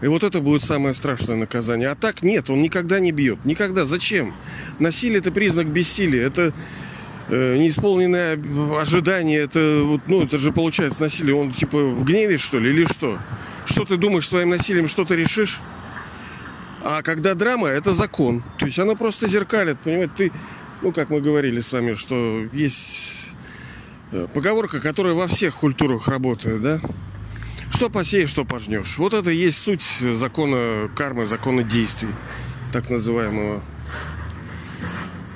И 0.00 0.06
вот 0.06 0.22
это 0.22 0.40
будет 0.40 0.62
самое 0.62 0.94
страшное 0.94 1.36
наказание. 1.36 1.88
А 1.88 1.94
так 1.94 2.22
нет, 2.22 2.50
он 2.50 2.62
никогда 2.62 3.00
не 3.00 3.10
бьет. 3.10 3.44
Никогда. 3.44 3.84
Зачем? 3.84 4.34
Насилие 4.78 5.18
это 5.18 5.32
признак 5.32 5.66
бессилия. 5.66 6.24
Это 6.24 6.52
э, 7.28 7.56
неисполненное 7.56 8.38
ожидание. 8.80 9.40
Это, 9.40 9.82
вот, 9.84 10.02
ну, 10.06 10.22
это 10.22 10.38
же 10.38 10.52
получается 10.52 11.00
насилие. 11.00 11.34
Он 11.34 11.52
типа 11.52 11.78
в 11.78 12.04
гневе, 12.04 12.38
что 12.38 12.58
ли, 12.58 12.70
или 12.70 12.84
что? 12.84 13.18
Что 13.66 13.84
ты 13.84 13.96
думаешь 13.96 14.28
своим 14.28 14.50
насилием, 14.50 14.86
что 14.86 15.04
ты 15.04 15.16
решишь? 15.16 15.58
А 16.84 17.02
когда 17.02 17.34
драма, 17.34 17.68
это 17.68 17.92
закон. 17.92 18.44
То 18.58 18.66
есть 18.66 18.78
она 18.78 18.94
просто 18.94 19.26
зеркалит, 19.26 19.80
понимаете? 19.80 20.12
Ты, 20.16 20.32
ну, 20.80 20.92
как 20.92 21.10
мы 21.10 21.20
говорили 21.20 21.60
с 21.60 21.72
вами, 21.72 21.94
что 21.94 22.46
есть 22.52 23.12
э, 24.12 24.28
поговорка, 24.32 24.80
которая 24.80 25.14
во 25.14 25.26
всех 25.26 25.56
культурах 25.56 26.06
работает, 26.06 26.62
да? 26.62 26.80
Что 27.70 27.90
посеешь, 27.90 28.30
что 28.30 28.44
пожнешь. 28.44 28.98
Вот 28.98 29.14
это 29.14 29.30
и 29.30 29.36
есть 29.36 29.58
суть 29.58 29.82
закона 30.00 30.90
кармы, 30.96 31.26
закона 31.26 31.62
действий, 31.62 32.08
так 32.72 32.90
называемого. 32.90 33.62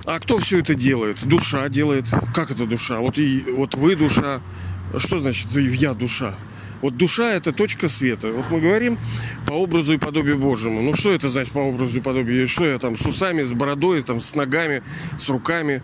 А 0.05 0.19
кто 0.19 0.39
все 0.39 0.59
это 0.59 0.75
делает? 0.75 1.25
Душа 1.25 1.69
делает. 1.69 2.07
Как 2.35 2.51
это 2.51 2.67
душа? 2.67 2.99
Вот, 2.99 3.19
и, 3.19 3.45
вот 3.57 3.75
вы 3.75 3.95
душа. 3.95 4.41
Что 4.97 5.21
значит 5.21 5.51
я 5.53 5.95
душа? 5.95 6.35
Вот 6.81 6.97
душа 6.97 7.33
это 7.33 7.53
точка 7.53 7.89
света. 7.89 8.33
Вот 8.33 8.47
мы 8.51 8.61
говорим 8.61 8.99
по 9.47 9.53
образу 9.53 9.95
и 9.95 9.99
подобию 9.99 10.37
Божьему. 10.39 10.83
Ну 10.83 10.95
что 10.95 11.13
это 11.13 11.29
значит 11.29 11.53
по 11.53 11.61
образу 11.61 11.99
и 11.99 12.01
подобию? 12.01 12.49
Что 12.49 12.67
я 12.67 12.79
там 12.79 12.99
с 12.99 13.07
усами, 13.07 13.43
с 13.43 13.53
бородой, 13.53 14.03
там, 14.03 14.19
с 14.19 14.35
ногами, 14.35 14.83
с 15.17 15.29
руками? 15.29 15.83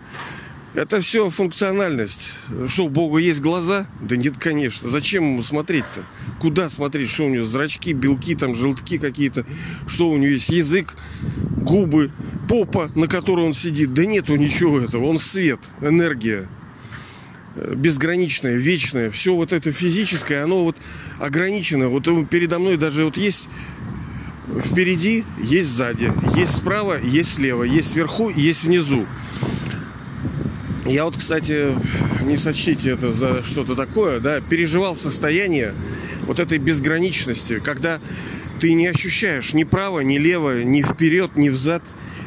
Это 0.75 1.01
все 1.01 1.29
функциональность. 1.29 2.33
Что, 2.67 2.85
у 2.85 2.89
Бога 2.89 3.17
есть 3.17 3.39
глаза? 3.39 3.87
Да 4.01 4.15
нет, 4.15 4.37
конечно. 4.37 4.87
Зачем 4.87 5.23
ему 5.23 5.41
смотреть-то? 5.41 6.03
Куда 6.39 6.69
смотреть? 6.69 7.09
Что 7.09 7.25
у 7.25 7.29
него 7.29 7.43
зрачки, 7.43 7.93
белки, 7.93 8.35
там 8.35 8.53
желтки 8.53 8.99
какие-то? 8.99 9.45
Что 9.87 10.09
у 10.09 10.17
него 10.17 10.33
есть? 10.33 10.49
Язык, 10.49 10.95
губы, 11.57 12.11
попа, 12.47 12.91
на 12.93 13.07
которой 13.07 13.45
он 13.45 13.53
сидит? 13.53 13.93
Да 13.93 14.05
нету 14.05 14.35
ничего 14.35 14.79
этого. 14.79 15.05
Он 15.05 15.17
свет, 15.17 15.59
энергия 15.81 16.47
безграничное, 17.55 18.55
вечное. 18.55 19.09
Все 19.09 19.35
вот 19.35 19.51
это 19.51 19.71
физическое, 19.71 20.43
оно 20.43 20.63
вот 20.63 20.77
ограничено. 21.19 21.89
Вот 21.89 22.05
передо 22.29 22.59
мной 22.59 22.77
даже 22.77 23.05
вот 23.05 23.17
есть 23.17 23.49
впереди, 24.65 25.23
есть 25.41 25.69
сзади, 25.69 26.11
есть 26.35 26.55
справа, 26.55 26.99
есть 27.01 27.35
слева, 27.35 27.63
есть 27.63 27.91
сверху, 27.91 28.29
есть 28.29 28.63
внизу. 28.63 29.05
Я 30.89 31.05
вот, 31.05 31.15
кстати, 31.17 31.75
не 32.23 32.35
сочтите 32.35 32.89
это 32.89 33.13
за 33.13 33.43
что-то 33.43 33.75
такое, 33.75 34.19
да, 34.19 34.41
переживал 34.41 34.95
состояние 34.95 35.75
вот 36.25 36.39
этой 36.39 36.57
безграничности, 36.57 37.59
когда 37.59 37.99
ты 38.59 38.73
не 38.73 38.87
ощущаешь 38.87 39.53
ни 39.53 39.65
право, 39.65 39.99
ни 39.99 40.17
лево, 40.17 40.63
ни 40.63 40.81
вперед, 40.81 41.35
ни 41.35 41.49
взад, 41.49 41.83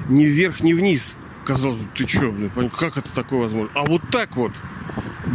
ни 0.08 0.26
вверх, 0.26 0.60
ни 0.60 0.74
вниз. 0.74 1.16
Казалось 1.44 1.78
бы, 1.78 1.88
ты 1.96 2.06
что, 2.06 2.30
блин, 2.30 2.70
как 2.70 2.96
это 2.96 3.12
такое 3.12 3.40
возможно? 3.40 3.72
А 3.74 3.82
вот 3.82 4.02
так 4.12 4.36
вот, 4.36 4.52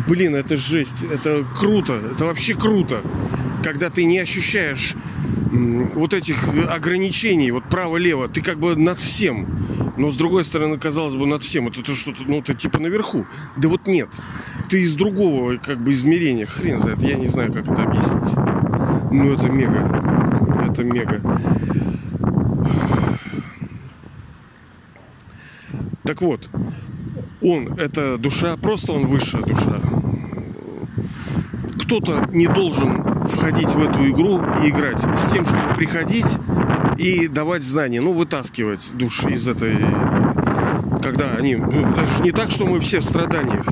блин, 0.08 0.34
это 0.34 0.56
жесть, 0.56 1.04
это 1.12 1.46
круто, 1.54 2.00
это 2.14 2.24
вообще 2.24 2.56
круто, 2.56 3.02
когда 3.62 3.90
ты 3.90 4.06
не 4.06 4.20
ощущаешь 4.20 4.94
вот 5.52 6.14
этих 6.14 6.38
ограничений, 6.70 7.52
вот 7.52 7.66
право-лево, 7.66 8.30
ты 8.30 8.42
как 8.42 8.58
бы 8.58 8.78
над 8.78 9.00
всем. 9.00 9.87
Но 9.98 10.12
с 10.12 10.16
другой 10.16 10.46
стороны, 10.46 10.78
казалось 10.78 11.16
бы, 11.16 11.26
над 11.26 11.42
всем. 11.42 11.68
Это 11.68 11.84
что-то, 11.94 12.24
ну, 12.26 12.40
это 12.40 12.54
типа 12.54 12.80
наверху. 12.80 13.26
Да 13.58 13.68
вот 13.68 13.88
нет. 13.88 14.10
Ты 14.70 14.82
из 14.84 14.96
другого 14.96 15.58
как 15.58 15.84
бы 15.84 15.92
измерения. 15.92 16.46
Хрен 16.46 16.80
знает, 16.80 17.02
я 17.02 17.16
не 17.16 17.28
знаю, 17.28 17.52
как 17.52 17.68
это 17.68 17.84
объяснить. 17.84 19.12
Ну, 19.12 19.34
это 19.34 19.50
мега. 19.50 20.68
Это 20.70 20.84
мега. 20.84 21.22
Так 26.04 26.22
вот, 26.22 26.50
он, 27.42 27.74
это 27.74 28.18
душа, 28.18 28.56
просто 28.56 28.94
он 28.94 29.08
высшая 29.08 29.42
душа. 29.42 29.82
Кто-то 31.84 32.30
не 32.32 32.48
должен 32.48 33.28
входить 33.28 33.70
в 33.70 33.82
эту 33.82 34.10
игру 34.10 34.42
и 34.64 34.70
играть 34.70 35.00
с 35.00 35.32
тем, 35.32 35.46
чтобы 35.46 35.74
приходить 35.76 36.28
и 36.98 37.28
давать 37.28 37.64
знания, 37.64 38.02
ну, 38.02 38.14
вытаскивать 38.14 38.92
души 38.94 39.32
из 39.32 39.48
этой... 39.48 39.78
Когда 41.02 41.32
они... 41.38 41.56
Ну, 41.56 41.94
это 41.96 42.08
же 42.18 42.24
не 42.24 42.32
так, 42.32 42.52
что 42.52 42.66
мы 42.66 42.80
все 42.80 43.00
в 43.00 43.06
страданиях. 43.06 43.66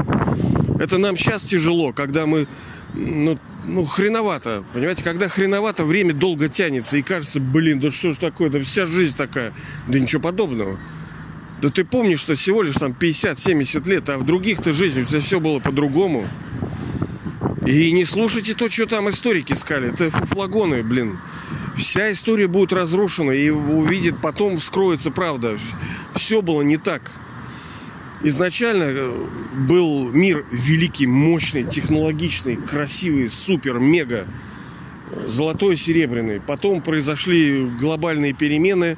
Это 0.79 0.97
нам 0.97 1.17
сейчас 1.17 1.43
тяжело, 1.43 1.93
когда 1.93 2.25
мы 2.25 2.47
ну, 2.93 3.37
ну, 3.65 3.85
хреновато. 3.85 4.63
Понимаете, 4.73 5.03
когда 5.03 5.27
хреновато, 5.27 5.83
время 5.85 6.13
долго 6.13 6.47
тянется. 6.47 6.97
И 6.97 7.01
кажется, 7.01 7.39
блин, 7.39 7.79
да 7.79 7.91
что 7.91 8.13
ж 8.13 8.17
такое, 8.17 8.49
да 8.49 8.59
вся 8.59 8.85
жизнь 8.85 9.17
такая. 9.17 9.53
Да 9.87 9.99
ничего 9.99 10.21
подобного. 10.21 10.79
Да 11.61 11.69
ты 11.69 11.83
помнишь, 11.83 12.19
что 12.19 12.35
всего 12.35 12.61
лишь 12.61 12.75
там 12.75 12.95
50-70 12.97 13.89
лет, 13.89 14.09
а 14.09 14.17
в 14.17 14.25
других-то 14.25 14.73
жизнях 14.73 15.07
все 15.07 15.39
было 15.39 15.59
по-другому. 15.59 16.27
И 17.65 17.91
не 17.91 18.05
слушайте 18.05 18.53
то, 18.53 18.69
что 18.69 18.85
там 18.85 19.09
историки 19.09 19.53
сказали. 19.53 19.91
Это 19.91 20.11
фуфлагоны, 20.11 20.83
блин. 20.83 21.19
Вся 21.77 22.11
история 22.11 22.47
будет 22.47 22.73
разрушена, 22.73 23.31
и 23.31 23.49
увидит, 23.49 24.21
потом 24.21 24.57
вскроется 24.57 25.11
правда. 25.11 25.57
Все 26.13 26.41
было 26.41 26.61
не 26.61 26.77
так. 26.77 27.11
Изначально 28.23 28.83
э, 28.83 29.25
был 29.67 30.09
мир 30.09 30.45
великий, 30.51 31.05
мощный, 31.05 31.63
технологичный, 31.63 32.55
красивый, 32.55 33.27
супер, 33.27 33.79
мега, 33.79 34.25
золотой, 35.27 35.75
серебряный. 35.75 36.39
Потом 36.39 36.81
произошли 36.81 37.65
глобальные 37.65 38.33
перемены, 38.33 38.97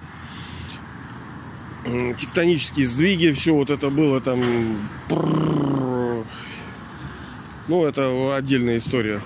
тектонические 2.16 2.88
сдвиги, 2.88 3.32
все 3.32 3.54
вот 3.54 3.70
это 3.70 3.90
было 3.90 4.22
там 4.22 4.78
ну, 7.68 7.86
это 7.86 8.36
отдельная 8.36 8.78
история. 8.78 9.22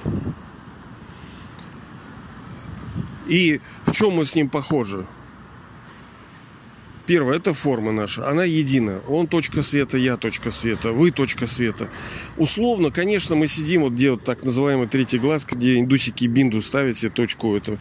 И 3.28 3.62
в 3.86 3.92
чем 3.94 4.14
мы 4.14 4.26
с 4.26 4.36
ним 4.36 4.50
похожи? 4.50 5.06
Первое, 7.08 7.38
это 7.38 7.54
форма 7.54 7.92
наша. 7.92 8.28
Она 8.28 8.44
едина. 8.46 9.02
Он 9.08 9.28
точка 9.28 9.64
света, 9.64 9.98
я 9.98 10.18
точка 10.18 10.52
света, 10.52 10.92
вы 10.92 11.12
точка 11.12 11.48
света. 11.48 11.90
Условно, 12.38 12.92
конечно, 12.92 13.36
мы 13.36 13.48
сидим 13.48 13.82
вот 13.82 13.94
где 13.94 14.12
вот 14.12 14.24
так 14.24 14.44
называемый 14.44 14.88
третий 14.88 15.18
глаз, 15.18 15.46
где 15.46 15.80
индусики 15.80 16.26
бинду 16.26 16.62
ставят 16.62 16.98
себе 16.98 17.10
точку, 17.10 17.56
это 17.56 17.78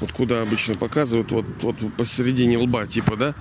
вот 0.00 0.12
куда 0.12 0.42
обычно 0.42 0.74
показывают, 0.74 1.30
вот, 1.30 1.44
вот 1.60 1.76
посередине 1.96 2.58
лба, 2.58 2.86
типа, 2.86 3.16
да? 3.16 3.34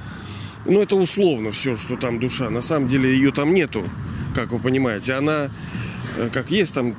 Ну, 0.65 0.81
это 0.81 0.95
условно 0.95 1.51
все, 1.51 1.75
что 1.75 1.95
там 1.95 2.19
душа. 2.19 2.49
На 2.49 2.61
самом 2.61 2.87
деле 2.87 3.09
ее 3.09 3.31
там 3.31 3.53
нету, 3.53 3.83
как 4.35 4.51
вы 4.51 4.59
понимаете. 4.59 5.13
Она 5.13 5.49
Э, 6.17 6.29
как 6.31 6.51
есть 6.51 6.73
там 6.73 6.95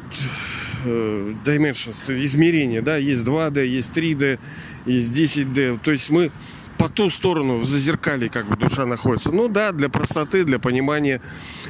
э, 0.84 1.34
dimensions, 1.44 2.00
измерения, 2.22 2.82
да, 2.82 2.96
есть 2.96 3.24
2D, 3.24 3.64
есть 3.64 3.90
3D, 3.90 4.38
есть 4.86 5.16
10D. 5.16 5.78
То 5.82 5.90
есть 5.90 6.10
мы 6.10 6.30
по 6.82 6.88
ту 6.88 7.10
сторону 7.10 7.58
в 7.58 7.64
зазеркале 7.64 8.28
как 8.28 8.48
бы 8.48 8.56
душа 8.56 8.86
находится. 8.86 9.30
Ну 9.30 9.48
да, 9.48 9.70
для 9.70 9.88
простоты, 9.88 10.44
для 10.44 10.58
понимания. 10.58 11.20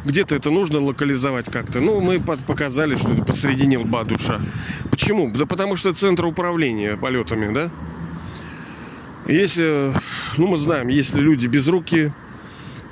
Где-то 0.06 0.34
это 0.34 0.50
нужно 0.50 0.80
локализовать 0.80 1.50
как-то. 1.50 1.80
Ну, 1.80 2.00
мы 2.00 2.18
показали, 2.18 2.96
что 2.96 3.12
это 3.12 3.22
посередине 3.22 3.76
лба 3.76 4.04
душа. 4.04 4.40
Почему? 4.90 5.30
Да 5.30 5.44
потому 5.44 5.76
что 5.76 5.92
центр 5.92 6.24
управления 6.24 6.96
полетами, 6.96 7.52
да? 7.52 7.70
Если, 9.26 9.92
ну 10.38 10.46
мы 10.46 10.56
знаем, 10.56 10.88
если 10.88 11.20
люди 11.20 11.46
без 11.46 11.68
руки, 11.68 12.12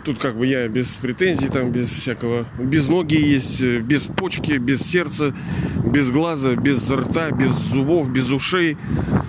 Тут 0.04 0.18
как 0.18 0.36
бы 0.36 0.46
я 0.46 0.66
без 0.68 0.94
претензий, 0.94 1.48
там 1.48 1.72
без 1.72 1.90
всякого, 1.90 2.46
без 2.58 2.88
ноги 2.88 3.16
есть, 3.16 3.60
э, 3.60 3.80
без 3.80 4.06
почки, 4.06 4.52
без 4.52 4.80
сердца, 4.80 5.34
без 5.84 6.10
глаза, 6.10 6.54
без 6.54 6.90
рта, 6.90 7.30
без 7.30 7.50
зубов, 7.50 8.08
без 8.08 8.30
ушей. 8.30 8.78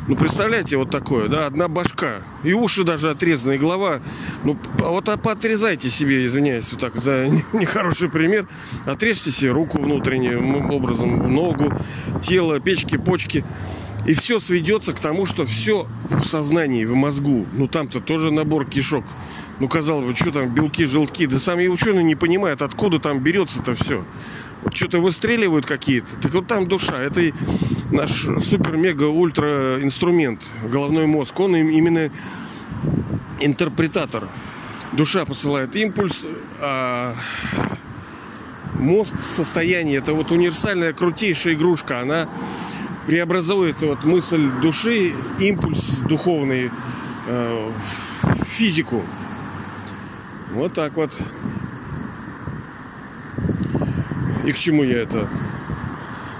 Ну, 0.07 0.15
представляете, 0.15 0.77
вот 0.77 0.89
такое, 0.89 1.27
да, 1.27 1.45
одна 1.45 1.67
башка. 1.67 2.21
И 2.43 2.53
уши 2.53 2.83
даже 2.83 3.09
отрезаны, 3.09 3.55
и 3.55 3.57
голова. 3.57 3.99
Ну, 4.45 4.57
а 4.79 4.89
вот 4.89 5.09
а 5.09 5.17
поотрезайте 5.17 5.89
себе, 5.89 6.25
извиняюсь, 6.25 6.71
вот 6.71 6.79
так 6.79 6.95
за 6.95 7.27
нехороший 7.53 8.09
пример. 8.09 8.47
Отрежьте 8.85 9.31
себе 9.31 9.51
руку 9.51 9.77
внутренним 9.79 10.71
образом, 10.71 11.33
ногу, 11.33 11.73
тело, 12.21 12.61
печки, 12.61 12.97
почки. 12.97 13.43
И 14.07 14.13
все 14.13 14.39
сведется 14.39 14.93
к 14.93 14.99
тому, 14.99 15.25
что 15.25 15.45
все 15.45 15.85
в 16.09 16.25
сознании, 16.25 16.85
в 16.85 16.95
мозгу. 16.95 17.45
Ну 17.53 17.67
там-то 17.67 17.99
тоже 17.99 18.31
набор 18.31 18.65
кишок. 18.65 19.05
Ну, 19.61 19.67
казалось 19.67 20.07
бы, 20.07 20.15
что 20.15 20.31
там 20.31 20.49
белки, 20.49 20.85
желтки. 20.85 21.27
Да 21.27 21.37
сами 21.37 21.67
ученые 21.67 22.03
не 22.03 22.15
понимают, 22.15 22.63
откуда 22.63 22.97
там 22.97 23.19
берется-то 23.19 23.75
все. 23.75 24.03
Вот 24.63 24.75
что-то 24.75 24.97
выстреливают 24.97 25.67
какие-то. 25.67 26.17
Так 26.19 26.33
вот 26.33 26.47
там 26.47 26.67
душа. 26.67 26.97
Это 26.97 27.31
наш 27.91 28.23
супер-мега-ультра 28.23 29.77
инструмент. 29.83 30.41
Головной 30.63 31.05
мозг. 31.05 31.39
Он 31.39 31.55
именно 31.55 32.09
интерпретатор. 33.39 34.29
Душа 34.93 35.25
посылает 35.25 35.75
импульс, 35.75 36.25
а 36.59 37.13
мозг 38.73 39.13
в 39.13 39.35
состоянии, 39.35 39.95
это 39.95 40.15
вот 40.15 40.31
универсальная 40.31 40.91
крутейшая 40.91 41.53
игрушка, 41.53 41.99
она 41.99 42.27
преобразует 43.05 43.79
вот 43.83 44.05
мысль 44.05 44.49
души, 44.59 45.13
импульс 45.39 45.99
духовный 46.09 46.71
э, 47.27 47.71
в 48.23 48.45
физику. 48.45 49.03
Вот 50.53 50.73
так 50.73 50.95
вот. 50.97 51.11
И 54.45 54.51
к 54.51 54.57
чему 54.57 54.83
я 54.83 54.99
это? 54.99 55.29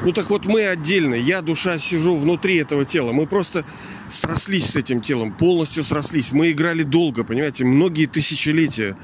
Ну 0.03 0.11
так 0.11 0.29
вот 0.29 0.45
мы 0.47 0.65
отдельно, 0.65 1.13
я, 1.13 1.41
душа, 1.41 1.77
сижу 1.77 2.17
внутри 2.17 2.57
этого 2.57 2.85
тела. 2.85 3.11
Мы 3.11 3.27
просто 3.27 3.63
срослись 4.09 4.71
с 4.71 4.75
этим 4.75 4.99
телом, 5.01 5.31
полностью 5.31 5.83
срослись. 5.83 6.31
Мы 6.31 6.51
играли 6.51 6.83
долго, 6.83 7.23
понимаете, 7.23 7.63
многие 7.63 8.07
тысячелетия. 8.07 8.97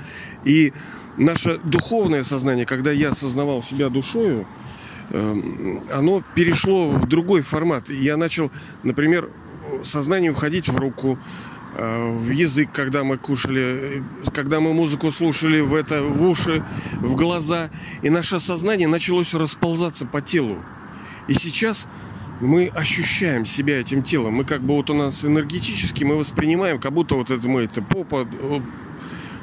И 0.43 0.73
наше 1.17 1.59
духовное 1.59 2.23
сознание, 2.23 2.65
когда 2.65 2.91
я 2.91 3.09
осознавал 3.11 3.61
себя 3.61 3.89
душою, 3.89 4.47
эм, 5.11 5.81
оно 5.93 6.23
перешло 6.35 6.89
в 6.89 7.07
другой 7.07 7.41
формат. 7.41 7.89
Я 7.89 8.17
начал, 8.17 8.51
например, 8.83 9.29
сознание 9.83 10.33
входить 10.33 10.67
в 10.67 10.75
руку, 10.75 11.19
в 11.77 12.31
язык, 12.31 12.69
когда 12.73 13.03
мы 13.03 13.17
кушали, 13.17 14.03
когда 14.33 14.59
мы 14.59 14.73
музыку 14.73 15.11
слушали 15.11 15.59
в 15.59 15.75
это, 15.75 16.03
в 16.03 16.23
уши, 16.27 16.65
в 16.95 17.15
глаза. 17.15 17.69
И 18.01 18.09
наше 18.09 18.39
сознание 18.39 18.87
началось 18.87 19.33
расползаться 19.33 20.05
по 20.05 20.21
телу. 20.21 20.57
И 21.27 21.33
сейчас 21.33 21.87
мы 22.39 22.67
ощущаем 22.73 23.45
себя 23.45 23.79
этим 23.79 24.03
телом. 24.03 24.35
Мы 24.35 24.43
как 24.43 24.61
бы 24.61 24.75
вот 24.75 24.89
у 24.89 24.93
нас 24.93 25.23
энергетически 25.25 26.03
мы 26.03 26.17
воспринимаем, 26.17 26.79
как 26.79 26.93
будто 26.93 27.15
вот 27.15 27.31
это 27.31 27.47
мы 27.47 27.63
это 27.63 27.81
попа, 27.81 28.27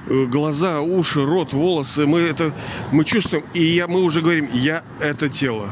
э, 0.08 0.26
глаза, 0.26 0.80
уши, 0.80 1.24
рот, 1.24 1.52
волосы. 1.52 2.06
Мы 2.06 2.20
это 2.20 2.52
мы 2.92 3.04
чувствуем. 3.04 3.44
И 3.54 3.62
я, 3.62 3.86
мы 3.86 4.02
уже 4.02 4.22
говорим, 4.22 4.48
я 4.52 4.82
это 5.00 5.28
тело. 5.28 5.68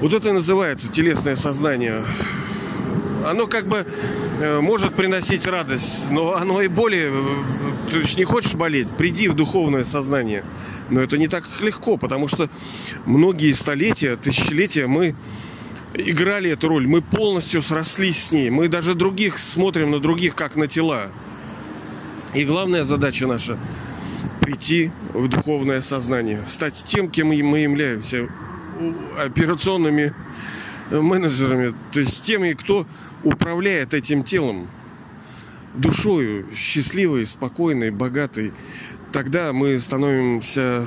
Вот 0.00 0.14
это 0.14 0.32
называется 0.32 0.90
телесное 0.90 1.36
сознание. 1.36 2.02
Оно 3.24 3.46
как 3.46 3.66
бы 3.66 3.86
Э, 4.40 4.60
может 4.60 4.94
приносить 4.94 5.46
радость, 5.46 6.10
но 6.10 6.34
оно 6.34 6.62
и 6.62 6.68
более... 6.68 7.12
Э, 7.12 7.90
ты 7.90 8.02
же 8.04 8.16
не 8.16 8.24
хочешь 8.24 8.54
болеть? 8.54 8.88
Приди 8.88 9.28
в 9.28 9.34
духовное 9.34 9.84
сознание. 9.84 10.44
Но 10.88 11.02
это 11.02 11.18
не 11.18 11.28
так 11.28 11.44
легко, 11.60 11.98
потому 11.98 12.26
что 12.26 12.48
многие 13.04 13.52
столетия, 13.52 14.16
тысячелетия 14.16 14.86
мы 14.86 15.14
играли 15.92 16.50
эту 16.50 16.68
роль. 16.68 16.86
Мы 16.86 17.02
полностью 17.02 17.60
срослись 17.60 18.28
с 18.28 18.32
ней. 18.32 18.48
Мы 18.48 18.68
даже 18.68 18.94
других 18.94 19.38
смотрим 19.38 19.90
на 19.90 19.98
других, 20.00 20.34
как 20.34 20.56
на 20.56 20.66
тела. 20.66 21.10
И 22.32 22.44
главная 22.44 22.84
задача 22.84 23.26
наша– 23.26 23.58
прийти 24.40 24.90
в 25.12 25.28
духовное 25.28 25.82
сознание, 25.82 26.44
стать 26.46 26.82
тем, 26.86 27.10
кем 27.10 27.26
мы 27.26 27.58
являемся, 27.58 28.28
операционными 29.18 30.14
менеджерами, 30.90 31.74
то 31.92 32.00
есть 32.00 32.22
теми, 32.22 32.52
кто 32.52 32.86
управляет 33.22 33.94
этим 33.94 34.22
телом, 34.22 34.68
душою, 35.74 36.46
счастливой, 36.54 37.26
спокойной, 37.26 37.90
богатой, 37.90 38.52
тогда 39.12 39.52
мы 39.52 39.78
становимся 39.78 40.86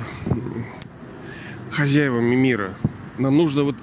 хозяевами 1.70 2.34
мира. 2.34 2.74
Нам 3.18 3.36
нужно 3.36 3.64
вот... 3.64 3.76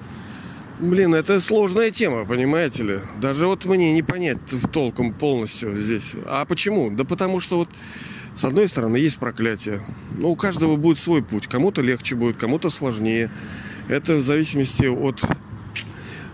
Блин, 0.80 1.14
это 1.14 1.40
сложная 1.40 1.92
тема, 1.92 2.26
понимаете 2.26 2.84
ли? 2.84 3.00
Даже 3.20 3.46
вот 3.46 3.66
мне 3.66 3.94
не 3.94 4.02
понять 4.02 4.40
толком 4.72 5.14
полностью 5.14 5.80
здесь. 5.80 6.16
А 6.26 6.44
почему? 6.46 6.90
Да 6.90 7.04
потому 7.04 7.40
что 7.40 7.58
вот 7.58 7.70
с 8.34 8.44
одной 8.46 8.68
стороны 8.68 8.98
есть 8.98 9.20
проклятие. 9.20 9.82
Но 10.18 10.30
у 10.30 10.36
каждого 10.36 10.78
будет 10.78 10.98
свой 10.98 11.22
путь. 11.22 11.46
Кому-то 11.46 11.82
легче 11.82 12.16
будет, 12.16 12.38
кому-то 12.38 12.72
сложнее. 12.72 13.30
Это 13.90 14.16
в 14.16 14.24
зависимости 14.24 14.86
от 14.86 15.24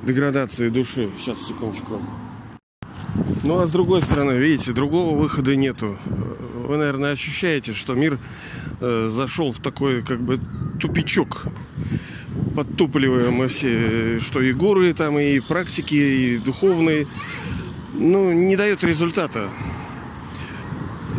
деградации 0.07 0.69
души. 0.69 1.09
Сейчас, 1.19 1.45
секундочку. 1.45 2.01
Ну, 3.43 3.59
а 3.59 3.67
с 3.67 3.71
другой 3.71 4.01
стороны, 4.01 4.31
видите, 4.31 4.71
другого 4.71 5.17
выхода 5.17 5.55
нету. 5.55 5.97
Вы, 6.67 6.77
наверное, 6.77 7.11
ощущаете, 7.11 7.73
что 7.73 7.93
мир 7.93 8.17
э, 8.79 9.07
зашел 9.09 9.51
в 9.51 9.59
такой, 9.59 10.01
как 10.01 10.21
бы, 10.21 10.39
тупичок. 10.79 11.47
Подтупливаем 12.55 13.33
мы 13.33 13.47
все, 13.47 14.19
что 14.19 14.41
и 14.41 14.53
гуры 14.53 14.93
там, 14.93 15.19
и 15.19 15.39
практики, 15.39 15.95
и 15.95 16.37
духовные. 16.37 17.05
Ну, 17.93 18.31
не 18.31 18.55
дает 18.55 18.83
результата. 18.83 19.49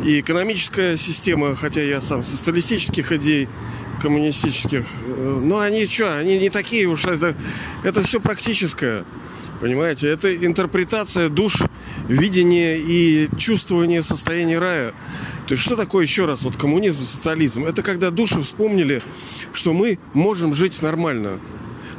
И 0.05 0.21
экономическая 0.21 0.97
система, 0.97 1.55
хотя 1.57 1.83
я 1.83 2.01
сам 2.01 2.23
социалистических 2.23 3.13
идей, 3.13 3.49
коммунистических. 4.01 4.85
Э, 5.07 5.41
но 5.43 5.61
они 5.61 5.87
что, 5.87 6.17
они 6.17 6.39
не 6.39 6.51
такие 6.51 6.87
уж. 6.87 7.05
Это, 7.05 7.35
это 7.85 8.03
все 8.03 8.21
практическое. 8.21 9.05
Понимаете, 9.61 10.09
это 10.09 10.35
интерпретация 10.35 11.29
душ, 11.29 11.63
видение 12.07 12.79
и 12.79 13.29
чувствование 13.39 14.03
состояния 14.03 14.59
рая. 14.59 14.95
То 15.49 15.53
есть 15.53 15.63
что 15.63 15.77
такое 15.77 16.05
еще 16.05 16.27
раз 16.27 16.43
вот 16.43 16.57
коммунизм, 16.57 17.03
социализм? 17.03 17.65
Это 17.65 17.83
когда 17.83 18.11
души 18.11 18.41
вспомнили, 18.43 19.03
что 19.53 19.73
мы 19.73 19.99
можем 20.13 20.55
жить 20.55 20.81
нормально. 20.81 21.41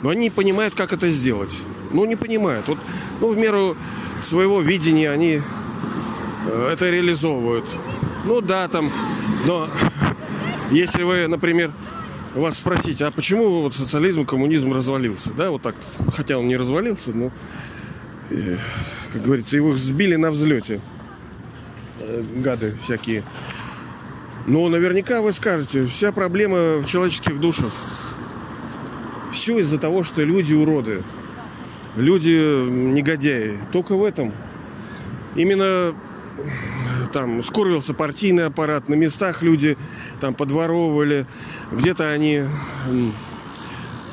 Но 0.01 0.09
они 0.09 0.21
не 0.21 0.29
понимают, 0.29 0.73
как 0.75 0.93
это 0.93 1.09
сделать. 1.09 1.57
Ну, 1.91 2.05
не 2.05 2.15
понимают. 2.15 2.67
Вот, 2.67 2.77
ну, 3.19 3.31
в 3.31 3.37
меру 3.37 3.75
своего 4.21 4.61
видения 4.61 5.11
они 5.11 5.41
э, 6.45 6.69
это 6.71 6.89
реализовывают. 6.89 7.65
Ну 8.23 8.39
да, 8.41 8.67
там, 8.67 8.91
но 9.45 9.69
если 10.71 11.03
вы, 11.03 11.27
например, 11.27 11.71
вас 12.35 12.57
спросить, 12.57 13.01
а 13.01 13.11
почему 13.11 13.61
вот 13.61 13.75
социализм, 13.75 14.25
коммунизм 14.25 14.71
развалился, 14.73 15.33
да, 15.33 15.51
вот 15.51 15.61
так, 15.61 15.75
хотя 16.13 16.37
он 16.37 16.47
не 16.47 16.57
развалился, 16.57 17.11
но, 17.11 17.31
э, 18.29 18.57
как 19.11 19.23
говорится, 19.23 19.55
его 19.55 19.75
сбили 19.75 20.15
на 20.15 20.31
взлете, 20.31 20.81
э, 21.99 22.23
гады 22.35 22.75
всякие. 22.83 23.23
Но 24.45 24.67
наверняка 24.69 25.21
вы 25.21 25.33
скажете, 25.33 25.85
вся 25.85 26.11
проблема 26.11 26.77
в 26.77 26.85
человеческих 26.85 27.39
душах. 27.39 27.71
Все 29.31 29.59
из-за 29.59 29.77
того, 29.77 30.03
что 30.03 30.23
люди 30.23 30.53
уроды, 30.53 31.03
люди 31.95 32.31
негодяи. 32.67 33.59
Только 33.71 33.95
в 33.95 34.03
этом. 34.03 34.33
Именно 35.35 35.93
там 37.11 37.43
скурился 37.43 37.93
партийный 37.93 38.45
аппарат, 38.45 38.89
на 38.89 38.95
местах 38.95 39.41
люди 39.41 39.77
там 40.19 40.33
подворовывали, 40.33 41.25
где-то 41.71 42.11
они 42.11 42.43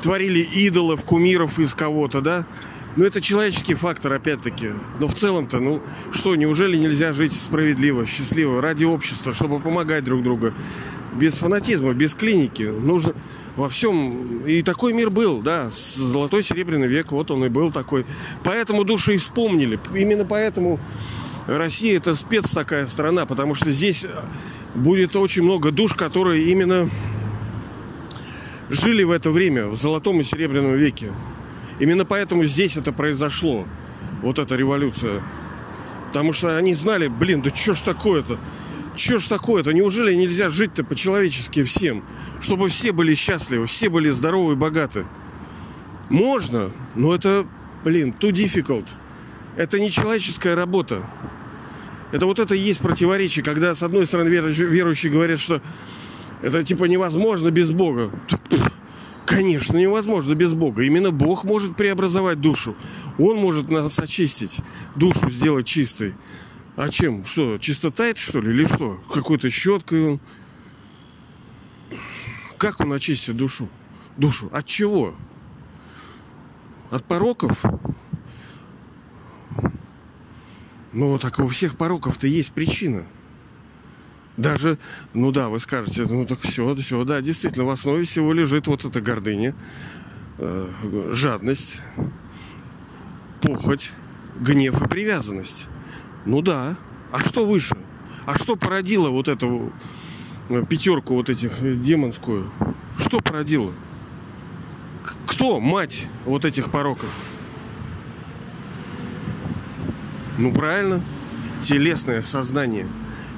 творили 0.01 0.39
идолов, 0.39 1.03
кумиров 1.03 1.59
из 1.59 1.73
кого-то, 1.73 2.21
да. 2.21 2.45
Но 2.95 3.05
это 3.05 3.21
человеческий 3.21 3.75
фактор, 3.75 4.13
опять-таки. 4.13 4.71
Но 4.99 5.07
в 5.07 5.13
целом-то, 5.13 5.59
ну 5.59 5.83
что, 6.11 6.35
неужели 6.35 6.77
нельзя 6.77 7.13
жить 7.13 7.31
справедливо, 7.31 8.07
счастливо, 8.07 8.59
ради 8.59 8.85
общества, 8.85 9.33
чтобы 9.33 9.59
помогать 9.59 10.03
друг 10.03 10.23
другу? 10.23 10.51
Без 11.13 11.35
фанатизма, 11.35 11.93
без 11.93 12.15
клиники. 12.15 12.63
Нужно 12.63 13.13
во 13.55 13.69
всем. 13.69 14.45
И 14.45 14.63
такой 14.63 14.93
мир 14.93 15.11
был, 15.11 15.43
да. 15.43 15.69
Золотой 15.71 16.41
серебряный 16.41 16.87
век, 16.87 17.11
вот 17.11 17.29
он 17.29 17.45
и 17.45 17.49
был 17.49 17.71
такой. 17.71 18.03
Поэтому 18.43 18.83
души 18.83 19.15
и 19.15 19.17
вспомнили. 19.17 19.79
Именно 19.93 20.25
поэтому 20.25 20.79
Россия 21.47 21.95
это 21.95 22.13
спец 22.13 22.51
такая 22.51 22.87
страна, 22.87 23.25
потому 23.25 23.55
что 23.55 23.71
здесь 23.71 24.05
будет 24.75 25.15
очень 25.15 25.43
много 25.43 25.71
душ, 25.71 25.93
которые 25.93 26.49
именно 26.49 26.89
жили 28.69 29.03
в 29.03 29.11
это 29.11 29.31
время, 29.31 29.67
в 29.67 29.75
золотом 29.75 30.19
и 30.19 30.23
серебряном 30.23 30.75
веке. 30.75 31.13
Именно 31.79 32.03
поэтому 32.03 32.43
здесь 32.43 32.75
это 32.75 32.91
произошло, 32.91 33.65
вот 34.21 34.39
эта 34.39 34.55
революция. 34.55 35.21
Потому 36.07 36.33
что 36.33 36.57
они 36.57 36.73
знали, 36.73 37.07
блин, 37.07 37.41
да 37.41 37.49
что 37.55 37.73
ж 37.73 37.81
такое-то? 37.81 38.37
Что 38.97 39.19
ж 39.19 39.27
такое-то? 39.27 39.71
Неужели 39.71 40.13
нельзя 40.15 40.49
жить-то 40.49 40.83
по-человечески 40.83 41.63
всем? 41.63 42.03
Чтобы 42.41 42.67
все 42.69 42.91
были 42.91 43.15
счастливы, 43.15 43.67
все 43.67 43.89
были 43.89 44.09
здоровы 44.09 44.53
и 44.53 44.55
богаты. 44.55 45.05
Можно, 46.09 46.71
но 46.95 47.13
это, 47.13 47.45
блин, 47.85 48.13
too 48.19 48.31
difficult. 48.31 48.85
Это 49.55 49.79
не 49.79 49.91
человеческая 49.91 50.55
работа. 50.55 51.03
Это 52.11 52.25
вот 52.25 52.39
это 52.39 52.55
и 52.55 52.59
есть 52.59 52.79
противоречие, 52.79 53.43
когда 53.43 53.75
с 53.75 53.83
одной 53.83 54.07
стороны 54.07 54.29
верующие 54.29 55.11
говорят, 55.11 55.39
что 55.39 55.61
это 56.41 56.63
типа 56.63 56.85
невозможно 56.85 57.51
без 57.51 57.69
Бога. 57.71 58.11
Конечно, 59.25 59.75
невозможно 59.77 60.33
без 60.35 60.53
Бога. 60.53 60.83
Именно 60.83 61.11
Бог 61.11 61.43
может 61.43 61.75
преобразовать 61.75 62.39
душу. 62.39 62.75
Он 63.17 63.37
может 63.37 63.69
нас 63.69 63.99
очистить, 63.99 64.59
душу 64.95 65.29
сделать 65.29 65.67
чистой. 65.67 66.15
А 66.77 66.89
чем? 66.89 67.25
Что, 67.25 67.57
чистота 67.57 68.05
это 68.05 68.19
что 68.19 68.39
ли? 68.39 68.51
Или 68.51 68.65
что? 68.65 69.01
Какой-то 69.13 69.49
щеткой 69.49 70.11
он? 70.11 70.19
Как 72.57 72.79
он 72.79 72.93
очистит 72.93 73.35
душу? 73.35 73.67
Душу. 74.15 74.49
От 74.53 74.65
чего? 74.65 75.13
От 76.89 77.03
пороков? 77.03 77.63
Ну, 80.93 81.17
так 81.19 81.39
у 81.39 81.47
всех 81.47 81.77
пороков-то 81.77 82.27
есть 82.27 82.53
причина. 82.53 83.03
Даже, 84.37 84.77
ну 85.13 85.31
да, 85.31 85.49
вы 85.49 85.59
скажете, 85.59 86.05
ну 86.07 86.25
так 86.25 86.39
все, 86.41 86.75
все, 86.75 87.03
да, 87.03 87.21
действительно, 87.21 87.65
в 87.65 87.71
основе 87.71 88.03
всего 88.03 88.33
лежит 88.33 88.67
вот 88.67 88.85
эта 88.85 89.01
гордыня, 89.01 89.55
э, 90.37 90.69
жадность, 91.11 91.81
похоть, 93.41 93.91
гнев 94.39 94.79
и 94.79 94.87
привязанность. 94.87 95.67
Ну 96.25 96.43
да, 96.43 96.77
а 97.11 97.19
что 97.21 97.47
выше? 97.47 97.75
А 98.27 98.37
что 98.37 98.55
породило 98.55 99.09
вот 99.09 99.27
эту 99.27 99.73
э, 100.49 100.63
пятерку 100.69 101.15
вот 101.15 101.29
этих 101.29 101.63
э, 101.63 101.75
демонскую? 101.75 102.45
Что 102.99 103.19
породило? 103.19 103.73
Кто 105.25 105.59
мать 105.59 106.09
вот 106.25 106.45
этих 106.45 106.69
пороков? 106.69 107.09
Ну 110.37 110.51
правильно, 110.51 111.03
телесное 111.63 112.21
сознание, 112.21 112.87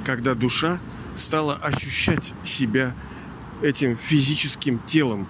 когда 0.04 0.36
душа 0.36 0.82
стала 1.16 1.56
ощущать 1.56 2.34
себя 2.44 2.94
этим 3.62 3.98
физическим 3.98 4.80
телом. 4.86 5.26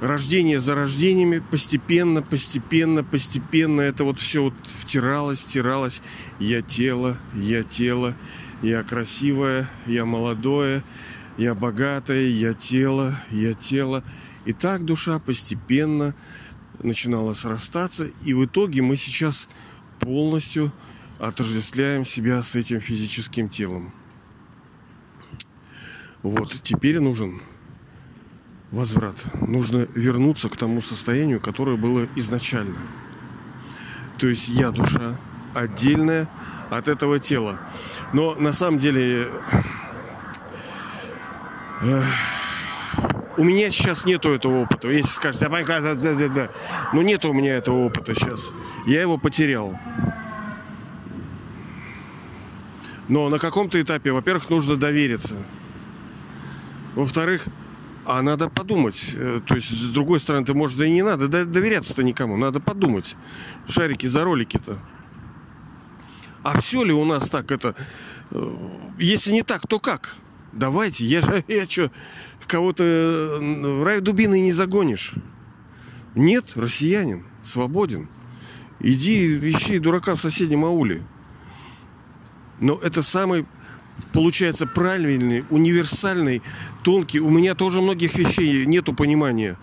Рождение 0.00 0.58
за 0.58 0.74
рождениями 0.74 1.38
постепенно, 1.38 2.20
постепенно, 2.20 3.04
постепенно 3.04 3.80
это 3.80 4.02
вот 4.02 4.18
все 4.18 4.42
вот 4.42 4.54
втиралось, 4.64 5.38
втиралось. 5.38 6.02
Я 6.40 6.62
тело, 6.62 7.16
я 7.36 7.62
тело, 7.62 8.16
я 8.60 8.82
красивое, 8.82 9.70
я 9.86 10.04
молодое, 10.04 10.82
я 11.38 11.54
богатое, 11.54 12.26
я 12.26 12.54
тело, 12.54 13.14
я 13.30 13.54
тело. 13.54 14.02
И 14.46 14.52
так 14.52 14.84
душа 14.84 15.20
постепенно 15.20 16.16
начинала 16.82 17.34
срастаться. 17.34 18.08
И 18.24 18.34
в 18.34 18.44
итоге 18.46 18.82
мы 18.82 18.96
сейчас 18.96 19.48
полностью 20.02 20.72
отождествляем 21.18 22.04
себя 22.04 22.42
с 22.42 22.56
этим 22.56 22.80
физическим 22.80 23.48
телом. 23.48 23.92
Вот, 26.22 26.52
теперь 26.62 27.00
нужен 27.00 27.40
возврат. 28.70 29.16
Нужно 29.40 29.86
вернуться 29.94 30.48
к 30.48 30.56
тому 30.56 30.80
состоянию, 30.80 31.40
которое 31.40 31.76
было 31.76 32.08
изначально. 32.16 32.78
То 34.18 34.26
есть 34.26 34.48
я 34.48 34.70
душа 34.70 35.16
отдельная 35.54 36.28
от 36.70 36.88
этого 36.88 37.18
тела. 37.18 37.60
Но 38.12 38.34
на 38.34 38.52
самом 38.52 38.78
деле 38.78 39.30
э, 41.82 42.02
у 43.36 43.44
меня 43.44 43.70
сейчас 43.70 44.04
нету 44.04 44.30
этого 44.30 44.62
опыта. 44.62 44.88
Если 44.88 45.10
скажете, 45.10 45.46
а 45.46 45.50
да, 45.50 45.94
да, 45.94 46.14
да, 46.14 46.28
да. 46.28 46.48
Но 46.92 47.00
ну, 47.00 47.02
нету 47.02 47.30
у 47.30 47.32
меня 47.32 47.56
этого 47.56 47.86
опыта 47.86 48.14
сейчас. 48.14 48.52
Я 48.86 49.00
его 49.00 49.18
потерял. 49.18 49.78
Но 53.08 53.28
на 53.28 53.38
каком-то 53.38 53.80
этапе, 53.80 54.12
во-первых, 54.12 54.48
нужно 54.50 54.76
довериться. 54.76 55.36
Во-вторых, 56.94 57.44
а 58.04 58.22
надо 58.22 58.48
подумать. 58.48 59.14
Э, 59.16 59.40
то 59.44 59.54
есть, 59.54 59.70
с 59.70 59.92
другой 59.92 60.20
стороны, 60.20 60.44
ты, 60.44 60.54
может, 60.54 60.80
и 60.80 60.90
не 60.90 61.02
надо 61.02 61.28
доверяться-то 61.28 62.02
никому. 62.02 62.36
Надо 62.36 62.60
подумать. 62.60 63.16
Шарики 63.68 64.06
за 64.06 64.24
ролики-то. 64.24 64.78
А 66.42 66.60
все 66.60 66.82
ли 66.82 66.92
у 66.92 67.04
нас 67.04 67.30
так 67.30 67.50
это... 67.50 67.74
Э, 68.30 68.56
если 68.98 69.32
не 69.32 69.42
так, 69.42 69.66
то 69.66 69.78
как? 69.78 70.16
Давайте, 70.52 71.04
я 71.04 71.22
же, 71.22 71.44
я 71.48 71.64
что, 71.68 71.90
кого-то 72.46 72.84
э, 72.84 73.38
в 73.40 73.84
рай 73.84 74.00
дубины 74.00 74.40
не 74.40 74.52
загонишь. 74.52 75.14
Нет, 76.14 76.52
россиянин, 76.54 77.24
свободен. 77.42 78.08
Иди 78.80 79.38
ищи 79.50 79.78
дурака 79.78 80.14
в 80.14 80.20
соседнем 80.20 80.64
ауле. 80.64 81.02
Но 82.60 82.78
это 82.82 83.02
самый, 83.02 83.46
получается, 84.12 84.66
правильный, 84.66 85.44
универсальный, 85.50 86.42
тонкий. 86.82 87.20
У 87.20 87.30
меня 87.30 87.54
тоже 87.54 87.80
многих 87.80 88.14
вещей 88.16 88.66
нету 88.66 88.92
понимания. 88.92 89.56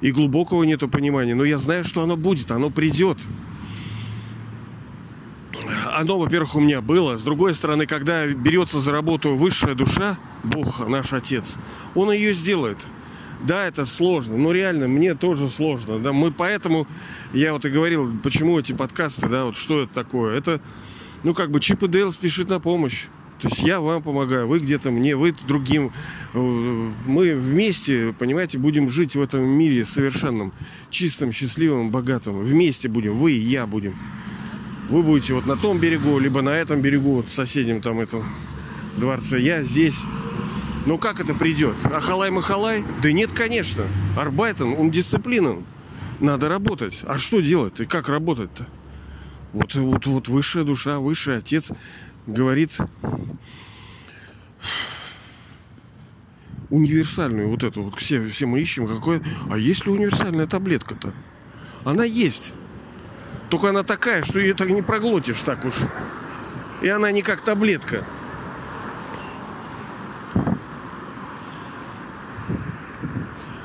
И 0.00 0.10
глубокого 0.10 0.64
нету 0.64 0.88
понимания. 0.88 1.34
Но 1.34 1.44
я 1.44 1.58
знаю, 1.58 1.84
что 1.84 2.02
оно 2.02 2.16
будет, 2.16 2.50
оно 2.50 2.70
придет 2.70 3.18
оно, 6.02 6.18
во-первых, 6.18 6.56
у 6.56 6.60
меня 6.60 6.80
было. 6.80 7.16
С 7.16 7.22
другой 7.22 7.54
стороны, 7.54 7.86
когда 7.86 8.26
берется 8.26 8.80
за 8.80 8.92
работу 8.92 9.36
высшая 9.36 9.74
душа, 9.74 10.18
Бог, 10.42 10.86
наш 10.86 11.12
Отец, 11.12 11.56
Он 11.94 12.10
ее 12.12 12.34
сделает. 12.34 12.78
Да, 13.44 13.66
это 13.66 13.86
сложно, 13.86 14.36
но 14.36 14.52
реально 14.52 14.88
мне 14.88 15.14
тоже 15.14 15.48
сложно. 15.48 15.98
Да, 15.98 16.12
мы 16.12 16.32
поэтому, 16.32 16.86
я 17.32 17.52
вот 17.52 17.64
и 17.64 17.70
говорил, 17.70 18.12
почему 18.22 18.58
эти 18.58 18.72
подкасты, 18.72 19.28
да, 19.28 19.44
вот 19.44 19.56
что 19.56 19.82
это 19.82 19.94
такое? 19.94 20.36
Это, 20.36 20.60
ну, 21.22 21.34
как 21.34 21.50
бы 21.50 21.60
Чип 21.60 21.82
и 21.84 21.88
Дейл 21.88 22.12
спешит 22.12 22.48
на 22.50 22.60
помощь. 22.60 23.06
То 23.40 23.48
есть 23.48 23.62
я 23.62 23.80
вам 23.80 24.02
помогаю, 24.02 24.46
вы 24.46 24.60
где-то 24.60 24.90
мне, 24.90 25.16
вы 25.16 25.34
другим. 25.48 25.92
Э, 26.34 26.90
мы 27.06 27.34
вместе, 27.34 28.14
понимаете, 28.16 28.58
будем 28.58 28.88
жить 28.88 29.16
в 29.16 29.20
этом 29.20 29.44
мире 29.44 29.84
совершенном, 29.84 30.52
чистым, 30.90 31.32
счастливым, 31.32 31.90
богатым. 31.90 32.40
Вместе 32.40 32.88
будем, 32.88 33.16
вы 33.16 33.32
и 33.32 33.40
я 33.40 33.66
будем. 33.66 33.94
Вы 34.92 35.02
будете 35.02 35.32
вот 35.32 35.46
на 35.46 35.56
том 35.56 35.78
берегу, 35.78 36.18
либо 36.18 36.42
на 36.42 36.50
этом 36.50 36.82
берегу, 36.82 37.14
вот 37.14 37.30
соседнем 37.30 37.80
там 37.80 37.98
этом 37.98 38.24
дворце. 38.98 39.40
Я 39.40 39.62
здесь. 39.62 40.02
Но 40.84 40.98
как 40.98 41.18
это 41.18 41.32
придет? 41.32 41.74
Ахалай-махалай? 41.84 42.84
Да 43.02 43.10
нет, 43.10 43.32
конечно. 43.32 43.84
Арбайтен, 44.18 44.74
он 44.78 44.90
дисциплинан. 44.90 45.64
Надо 46.20 46.50
работать. 46.50 47.00
А 47.06 47.18
что 47.18 47.40
делать? 47.40 47.80
И 47.80 47.86
как 47.86 48.10
работать-то? 48.10 48.66
Вот, 49.54 49.74
вот, 49.76 50.04
вот 50.04 50.28
высшая 50.28 50.64
душа, 50.64 50.98
высший 50.98 51.38
отец 51.38 51.70
говорит 52.26 52.76
универсальную 56.68 57.48
вот 57.48 57.62
эту 57.62 57.84
вот 57.84 57.98
все, 57.98 58.28
все 58.28 58.44
мы 58.44 58.60
ищем 58.60 58.86
какое 58.86 59.22
а 59.50 59.58
есть 59.58 59.84
ли 59.84 59.92
универсальная 59.92 60.46
таблетка-то 60.46 61.12
она 61.84 62.04
есть 62.04 62.54
только 63.52 63.68
она 63.68 63.82
такая 63.82 64.24
что 64.24 64.40
ее 64.40 64.54
так 64.54 64.70
не 64.70 64.80
проглотишь 64.80 65.42
так 65.42 65.66
уж 65.66 65.74
и 66.80 66.88
она 66.88 67.10
не 67.10 67.20
как 67.20 67.42
таблетка 67.42 68.02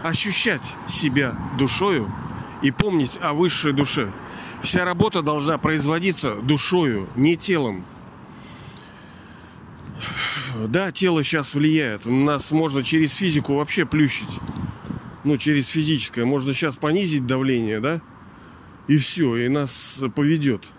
ощущать 0.04 0.76
себя 0.90 1.36
душою 1.58 2.14
и 2.62 2.72
помнить 2.72 3.18
о 3.22 3.32
высшей 3.32 3.72
душе 3.72 4.12
вся 4.62 4.84
работа 4.84 5.22
должна 5.22 5.58
производиться 5.58 6.36
душою 6.36 7.08
не 7.16 7.38
телом 7.38 7.86
да, 10.68 10.92
тело 10.92 11.24
сейчас 11.24 11.54
влияет. 11.54 12.08
Нас 12.08 12.50
можно 12.50 12.82
через 12.82 13.14
физику 13.14 13.54
вообще 13.54 13.86
плющить. 13.86 14.40
Ну, 15.24 15.38
через 15.38 15.68
физическое. 15.68 16.26
Можно 16.26 16.52
сейчас 16.52 16.78
понизить 16.78 17.28
давление, 17.28 17.80
да? 17.80 18.02
И 18.88 18.98
все, 18.98 19.36
и 19.36 19.50
нас 19.50 20.02
поведет. 20.16 20.72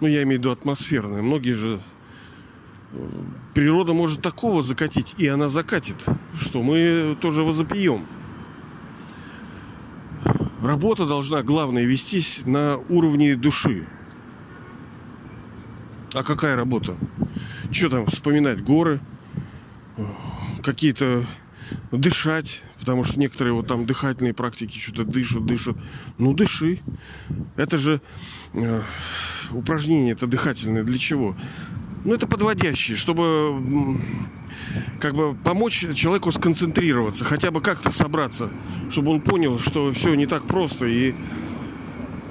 Ну, 0.00 0.06
я 0.06 0.22
имею 0.22 0.38
в 0.38 0.40
виду 0.40 0.50
атмосферное. 0.50 1.22
Многие 1.22 1.52
же... 1.52 1.80
Э, 2.92 3.08
природа 3.54 3.92
может 3.92 4.22
такого 4.22 4.62
закатить, 4.62 5.14
и 5.18 5.26
она 5.26 5.48
закатит, 5.48 6.04
что 6.32 6.62
мы 6.62 7.16
тоже 7.20 7.42
возопьем. 7.42 8.06
Работа 10.62 11.06
должна, 11.06 11.42
главное, 11.42 11.84
вестись 11.84 12.42
на 12.46 12.78
уровне 12.88 13.34
души. 13.34 13.86
А 16.14 16.22
какая 16.22 16.56
работа? 16.56 16.96
Что 17.70 17.90
там 17.90 18.06
вспоминать? 18.06 18.62
Горы, 18.62 19.00
какие-то 20.62 21.24
дышать, 21.92 22.62
потому 22.88 23.04
что 23.04 23.20
некоторые 23.20 23.52
вот 23.52 23.66
там 23.66 23.84
дыхательные 23.84 24.32
практики 24.32 24.78
что-то 24.78 25.04
дышат, 25.04 25.44
дышат. 25.44 25.76
Ну, 26.16 26.32
дыши. 26.32 26.80
Это 27.54 27.76
же 27.76 28.00
э, 28.54 28.80
упражнение, 29.52 30.12
это 30.12 30.26
дыхательное. 30.26 30.84
Для 30.84 30.96
чего? 30.96 31.36
Ну, 32.06 32.14
это 32.14 32.26
подводящие, 32.26 32.96
чтобы 32.96 34.00
как 35.00 35.14
бы 35.14 35.34
помочь 35.34 35.84
человеку 35.94 36.32
сконцентрироваться, 36.32 37.26
хотя 37.26 37.50
бы 37.50 37.60
как-то 37.60 37.90
собраться, 37.90 38.48
чтобы 38.88 39.10
он 39.10 39.20
понял, 39.20 39.58
что 39.58 39.92
все 39.92 40.14
не 40.14 40.24
так 40.24 40.46
просто, 40.46 40.86
и 40.86 41.14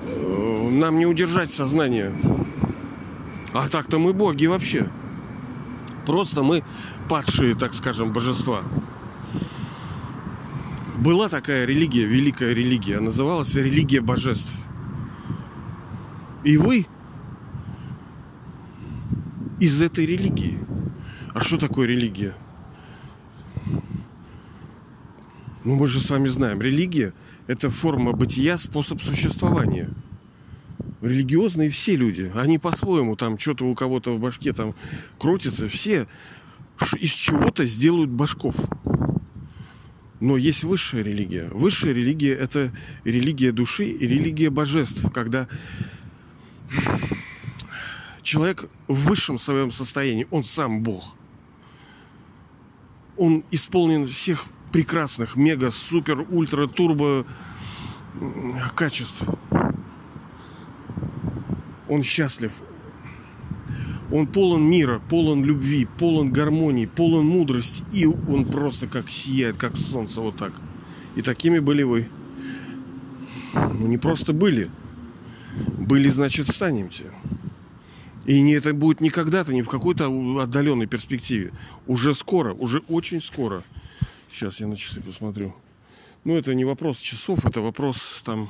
э, 0.07 0.69
нам 0.71 0.97
не 0.97 1.05
удержать 1.05 1.51
сознание. 1.51 2.15
А 3.53 3.69
так-то 3.69 3.99
мы 3.99 4.11
боги 4.11 4.47
вообще. 4.47 4.87
Просто 6.07 6.41
мы 6.41 6.63
падшие, 7.07 7.53
так 7.53 7.75
скажем, 7.75 8.11
божества. 8.11 8.63
Была 11.07 11.29
такая 11.29 11.63
религия, 11.63 12.03
великая 12.03 12.53
религия, 12.53 12.99
называлась 12.99 13.55
религия 13.55 14.01
божеств. 14.01 14.53
И 16.43 16.57
вы 16.57 16.85
из 19.61 19.81
этой 19.81 20.05
религии. 20.05 20.59
А 21.33 21.39
что 21.39 21.57
такое 21.57 21.87
религия? 21.87 22.33
Ну, 25.63 25.75
мы 25.75 25.87
же 25.87 26.01
с 26.01 26.09
вами 26.09 26.27
знаем, 26.27 26.61
религия– 26.61 27.13
это 27.47 27.69
форма 27.69 28.11
бытия, 28.11 28.57
способ 28.57 29.01
существования– 29.01 29.89
религиозные 31.01 31.69
все 31.69 31.95
люди. 31.95 32.29
Они 32.35 32.59
по-своему 32.59 33.15
там 33.15 33.39
что-то 33.39 33.63
у 33.63 33.75
кого-то 33.75 34.13
в 34.13 34.19
башке 34.19 34.51
там 34.51 34.75
крутится. 35.17 35.69
Все 35.69 36.05
из 36.99 37.11
чего-то 37.11 37.65
сделают 37.65 38.09
башков. 38.09 38.55
Но 40.19 40.35
есть 40.37 40.63
высшая 40.63 41.03
религия. 41.03 41.49
Высшая 41.51 41.93
религия– 41.93 42.33
это 42.35 42.71
религия 43.03 43.51
души 43.51 43.85
и 43.85 44.07
религия 44.07 44.49
божеств, 44.49 45.11
когда 45.13 45.47
человек 48.23 48.65
в 48.87 49.07
высшем 49.07 49.37
своем 49.37 49.71
состоянии, 49.71 50.27
он 50.31 50.43
сам 50.43 50.81
Бог. 50.81 51.15
Он 53.15 53.43
исполнен 53.51 54.07
всех 54.07 54.45
прекрасных, 54.71 55.35
мега, 55.35 55.71
супер, 55.71 56.25
ультра, 56.29 56.67
турбо 56.67 57.25
качеств 58.75 59.23
он 61.87 62.03
счастлив. 62.03 62.51
Он 64.11 64.27
полон 64.27 64.63
мира, 64.63 65.01
полон 65.09 65.43
любви, 65.43 65.87
полон 65.97 66.31
гармонии, 66.31 66.85
полон 66.85 67.25
мудрости. 67.25 67.83
И 67.91 68.05
он 68.05 68.45
просто 68.45 68.87
как 68.87 69.09
сияет, 69.09 69.57
как 69.57 69.75
солнце, 69.75 70.21
вот 70.21 70.37
так. 70.37 70.53
И 71.15 71.21
такими 71.21 71.59
были 71.59 71.83
вы. 71.83 72.07
Ну, 73.53 73.87
не 73.87 73.97
просто 73.97 74.33
были. 74.33 74.69
Были, 75.77 76.09
значит, 76.09 76.47
станемте. 76.47 77.05
И 78.25 78.41
не 78.41 78.53
это 78.53 78.73
будет 78.73 79.01
не 79.01 79.09
когда-то, 79.09 79.53
не 79.53 79.61
в 79.61 79.69
какой-то 79.69 80.05
отдаленной 80.41 80.87
перспективе. 80.87 81.51
Уже 81.87 82.13
скоро, 82.13 82.53
уже 82.53 82.79
очень 82.89 83.21
скоро. 83.21 83.63
Сейчас 84.29 84.59
я 84.59 84.67
на 84.67 84.75
часы 84.75 85.01
посмотрю. 85.01 85.55
Ну, 86.23 86.37
это 86.37 86.53
не 86.53 86.65
вопрос 86.65 86.97
часов, 86.97 87.45
это 87.45 87.61
вопрос 87.61 88.21
там 88.25 88.49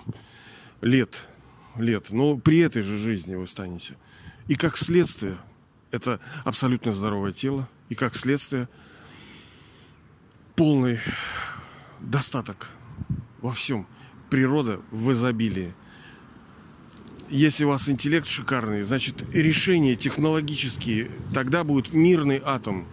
лет 0.81 1.23
лет, 1.79 2.11
но 2.11 2.37
при 2.37 2.59
этой 2.59 2.81
же 2.81 2.97
жизни 2.97 3.35
вы 3.35 3.47
станете. 3.47 3.93
И 4.47 4.55
как 4.55 4.77
следствие, 4.77 5.37
это 5.91 6.19
абсолютно 6.45 6.93
здоровое 6.93 7.33
тело, 7.33 7.67
и 7.89 7.95
как 7.95 8.15
следствие 8.15 8.69
полный 10.55 10.99
достаток 11.99 12.69
во 13.41 13.51
всем. 13.51 13.85
Природа 14.29 14.81
в 14.91 15.11
изобилии. 15.11 15.73
Если 17.29 17.65
у 17.65 17.69
вас 17.69 17.89
интеллект 17.89 18.25
шикарный, 18.25 18.83
значит 18.83 19.23
решения 19.33 19.95
технологические, 19.95 21.11
тогда 21.33 21.63
будет 21.63 21.93
мирный 21.93 22.41
атом. 22.43 22.87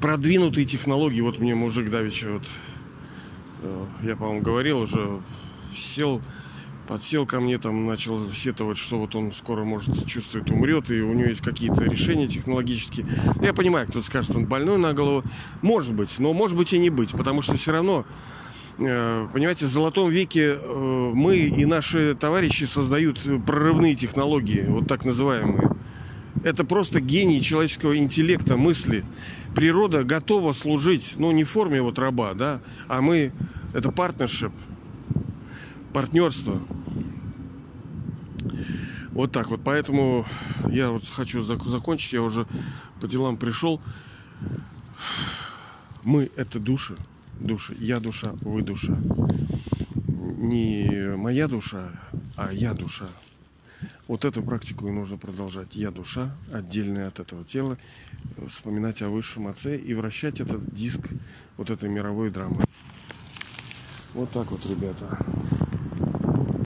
Продвинутые 0.00 0.66
технологии, 0.66 1.20
вот 1.20 1.40
мне 1.40 1.54
мужик 1.54 1.90
давеча, 1.90 2.32
вот, 2.32 2.48
э, 3.62 3.86
я, 4.02 4.14
по-моему, 4.16 4.42
говорил 4.42 4.80
уже, 4.80 5.20
сел 5.74 6.22
подсел 6.86 7.26
ко 7.26 7.40
мне, 7.40 7.58
там 7.58 7.86
начал 7.86 8.32
сетовать, 8.32 8.78
что 8.78 8.98
вот 8.98 9.14
он 9.14 9.32
скоро, 9.32 9.64
может, 9.64 10.06
чувствует, 10.06 10.50
умрет, 10.50 10.90
и 10.90 11.00
у 11.00 11.12
него 11.12 11.28
есть 11.28 11.42
какие-то 11.42 11.84
решения 11.84 12.26
технологические. 12.26 13.06
Я 13.42 13.52
понимаю, 13.52 13.86
кто-то 13.88 14.06
скажет, 14.06 14.34
он 14.34 14.46
больной 14.46 14.78
на 14.78 14.92
голову. 14.92 15.24
Может 15.62 15.94
быть, 15.94 16.18
но 16.18 16.32
может 16.32 16.56
быть 16.56 16.72
и 16.72 16.78
не 16.78 16.90
быть, 16.90 17.10
потому 17.10 17.42
что 17.42 17.56
все 17.56 17.72
равно, 17.72 18.04
э, 18.78 19.28
понимаете, 19.32 19.66
в 19.66 19.68
золотом 19.68 20.10
веке 20.10 20.58
э, 20.60 21.12
мы 21.14 21.36
и 21.36 21.64
наши 21.64 22.14
товарищи 22.14 22.64
создают 22.64 23.20
прорывные 23.44 23.94
технологии, 23.94 24.64
вот 24.68 24.86
так 24.86 25.04
называемые. 25.04 25.76
Это 26.44 26.64
просто 26.64 27.00
гений 27.00 27.42
человеческого 27.42 27.96
интеллекта, 27.96 28.56
мысли. 28.56 29.04
Природа 29.54 30.04
готова 30.04 30.52
служить, 30.52 31.14
ну, 31.18 31.32
не 31.32 31.44
в 31.44 31.50
форме 31.50 31.82
вот 31.82 31.98
раба, 31.98 32.34
да, 32.34 32.60
а 32.88 33.00
мы, 33.00 33.32
это 33.74 33.90
партнершип, 33.90 34.52
партнерство. 35.96 36.60
Вот 39.12 39.32
так 39.32 39.48
вот. 39.48 39.62
Поэтому 39.64 40.26
я 40.68 40.90
вот 40.90 41.08
хочу 41.08 41.40
закончить. 41.40 42.12
Я 42.12 42.20
уже 42.20 42.46
по 43.00 43.08
делам 43.08 43.38
пришел. 43.38 43.80
Мы 46.04 46.30
это 46.36 46.60
души. 46.60 46.98
Души. 47.40 47.74
Я 47.80 47.98
душа, 47.98 48.32
вы 48.42 48.60
душа. 48.60 48.94
Не 50.36 51.16
моя 51.16 51.48
душа, 51.48 51.98
а 52.36 52.52
я 52.52 52.74
душа. 52.74 53.06
Вот 54.06 54.26
эту 54.26 54.42
практику 54.42 54.88
и 54.88 54.90
нужно 54.90 55.16
продолжать. 55.16 55.74
Я 55.76 55.90
душа, 55.90 56.36
отдельная 56.52 57.08
от 57.08 57.20
этого 57.20 57.42
тела, 57.42 57.78
вспоминать 58.46 59.00
о 59.00 59.08
высшем 59.08 59.46
отце 59.46 59.78
и 59.78 59.94
вращать 59.94 60.40
этот 60.40 60.74
диск 60.74 61.08
вот 61.56 61.70
этой 61.70 61.88
мировой 61.88 62.30
драмы. 62.30 62.66
Вот 64.12 64.30
так 64.32 64.50
вот, 64.50 64.66
ребята. 64.66 65.65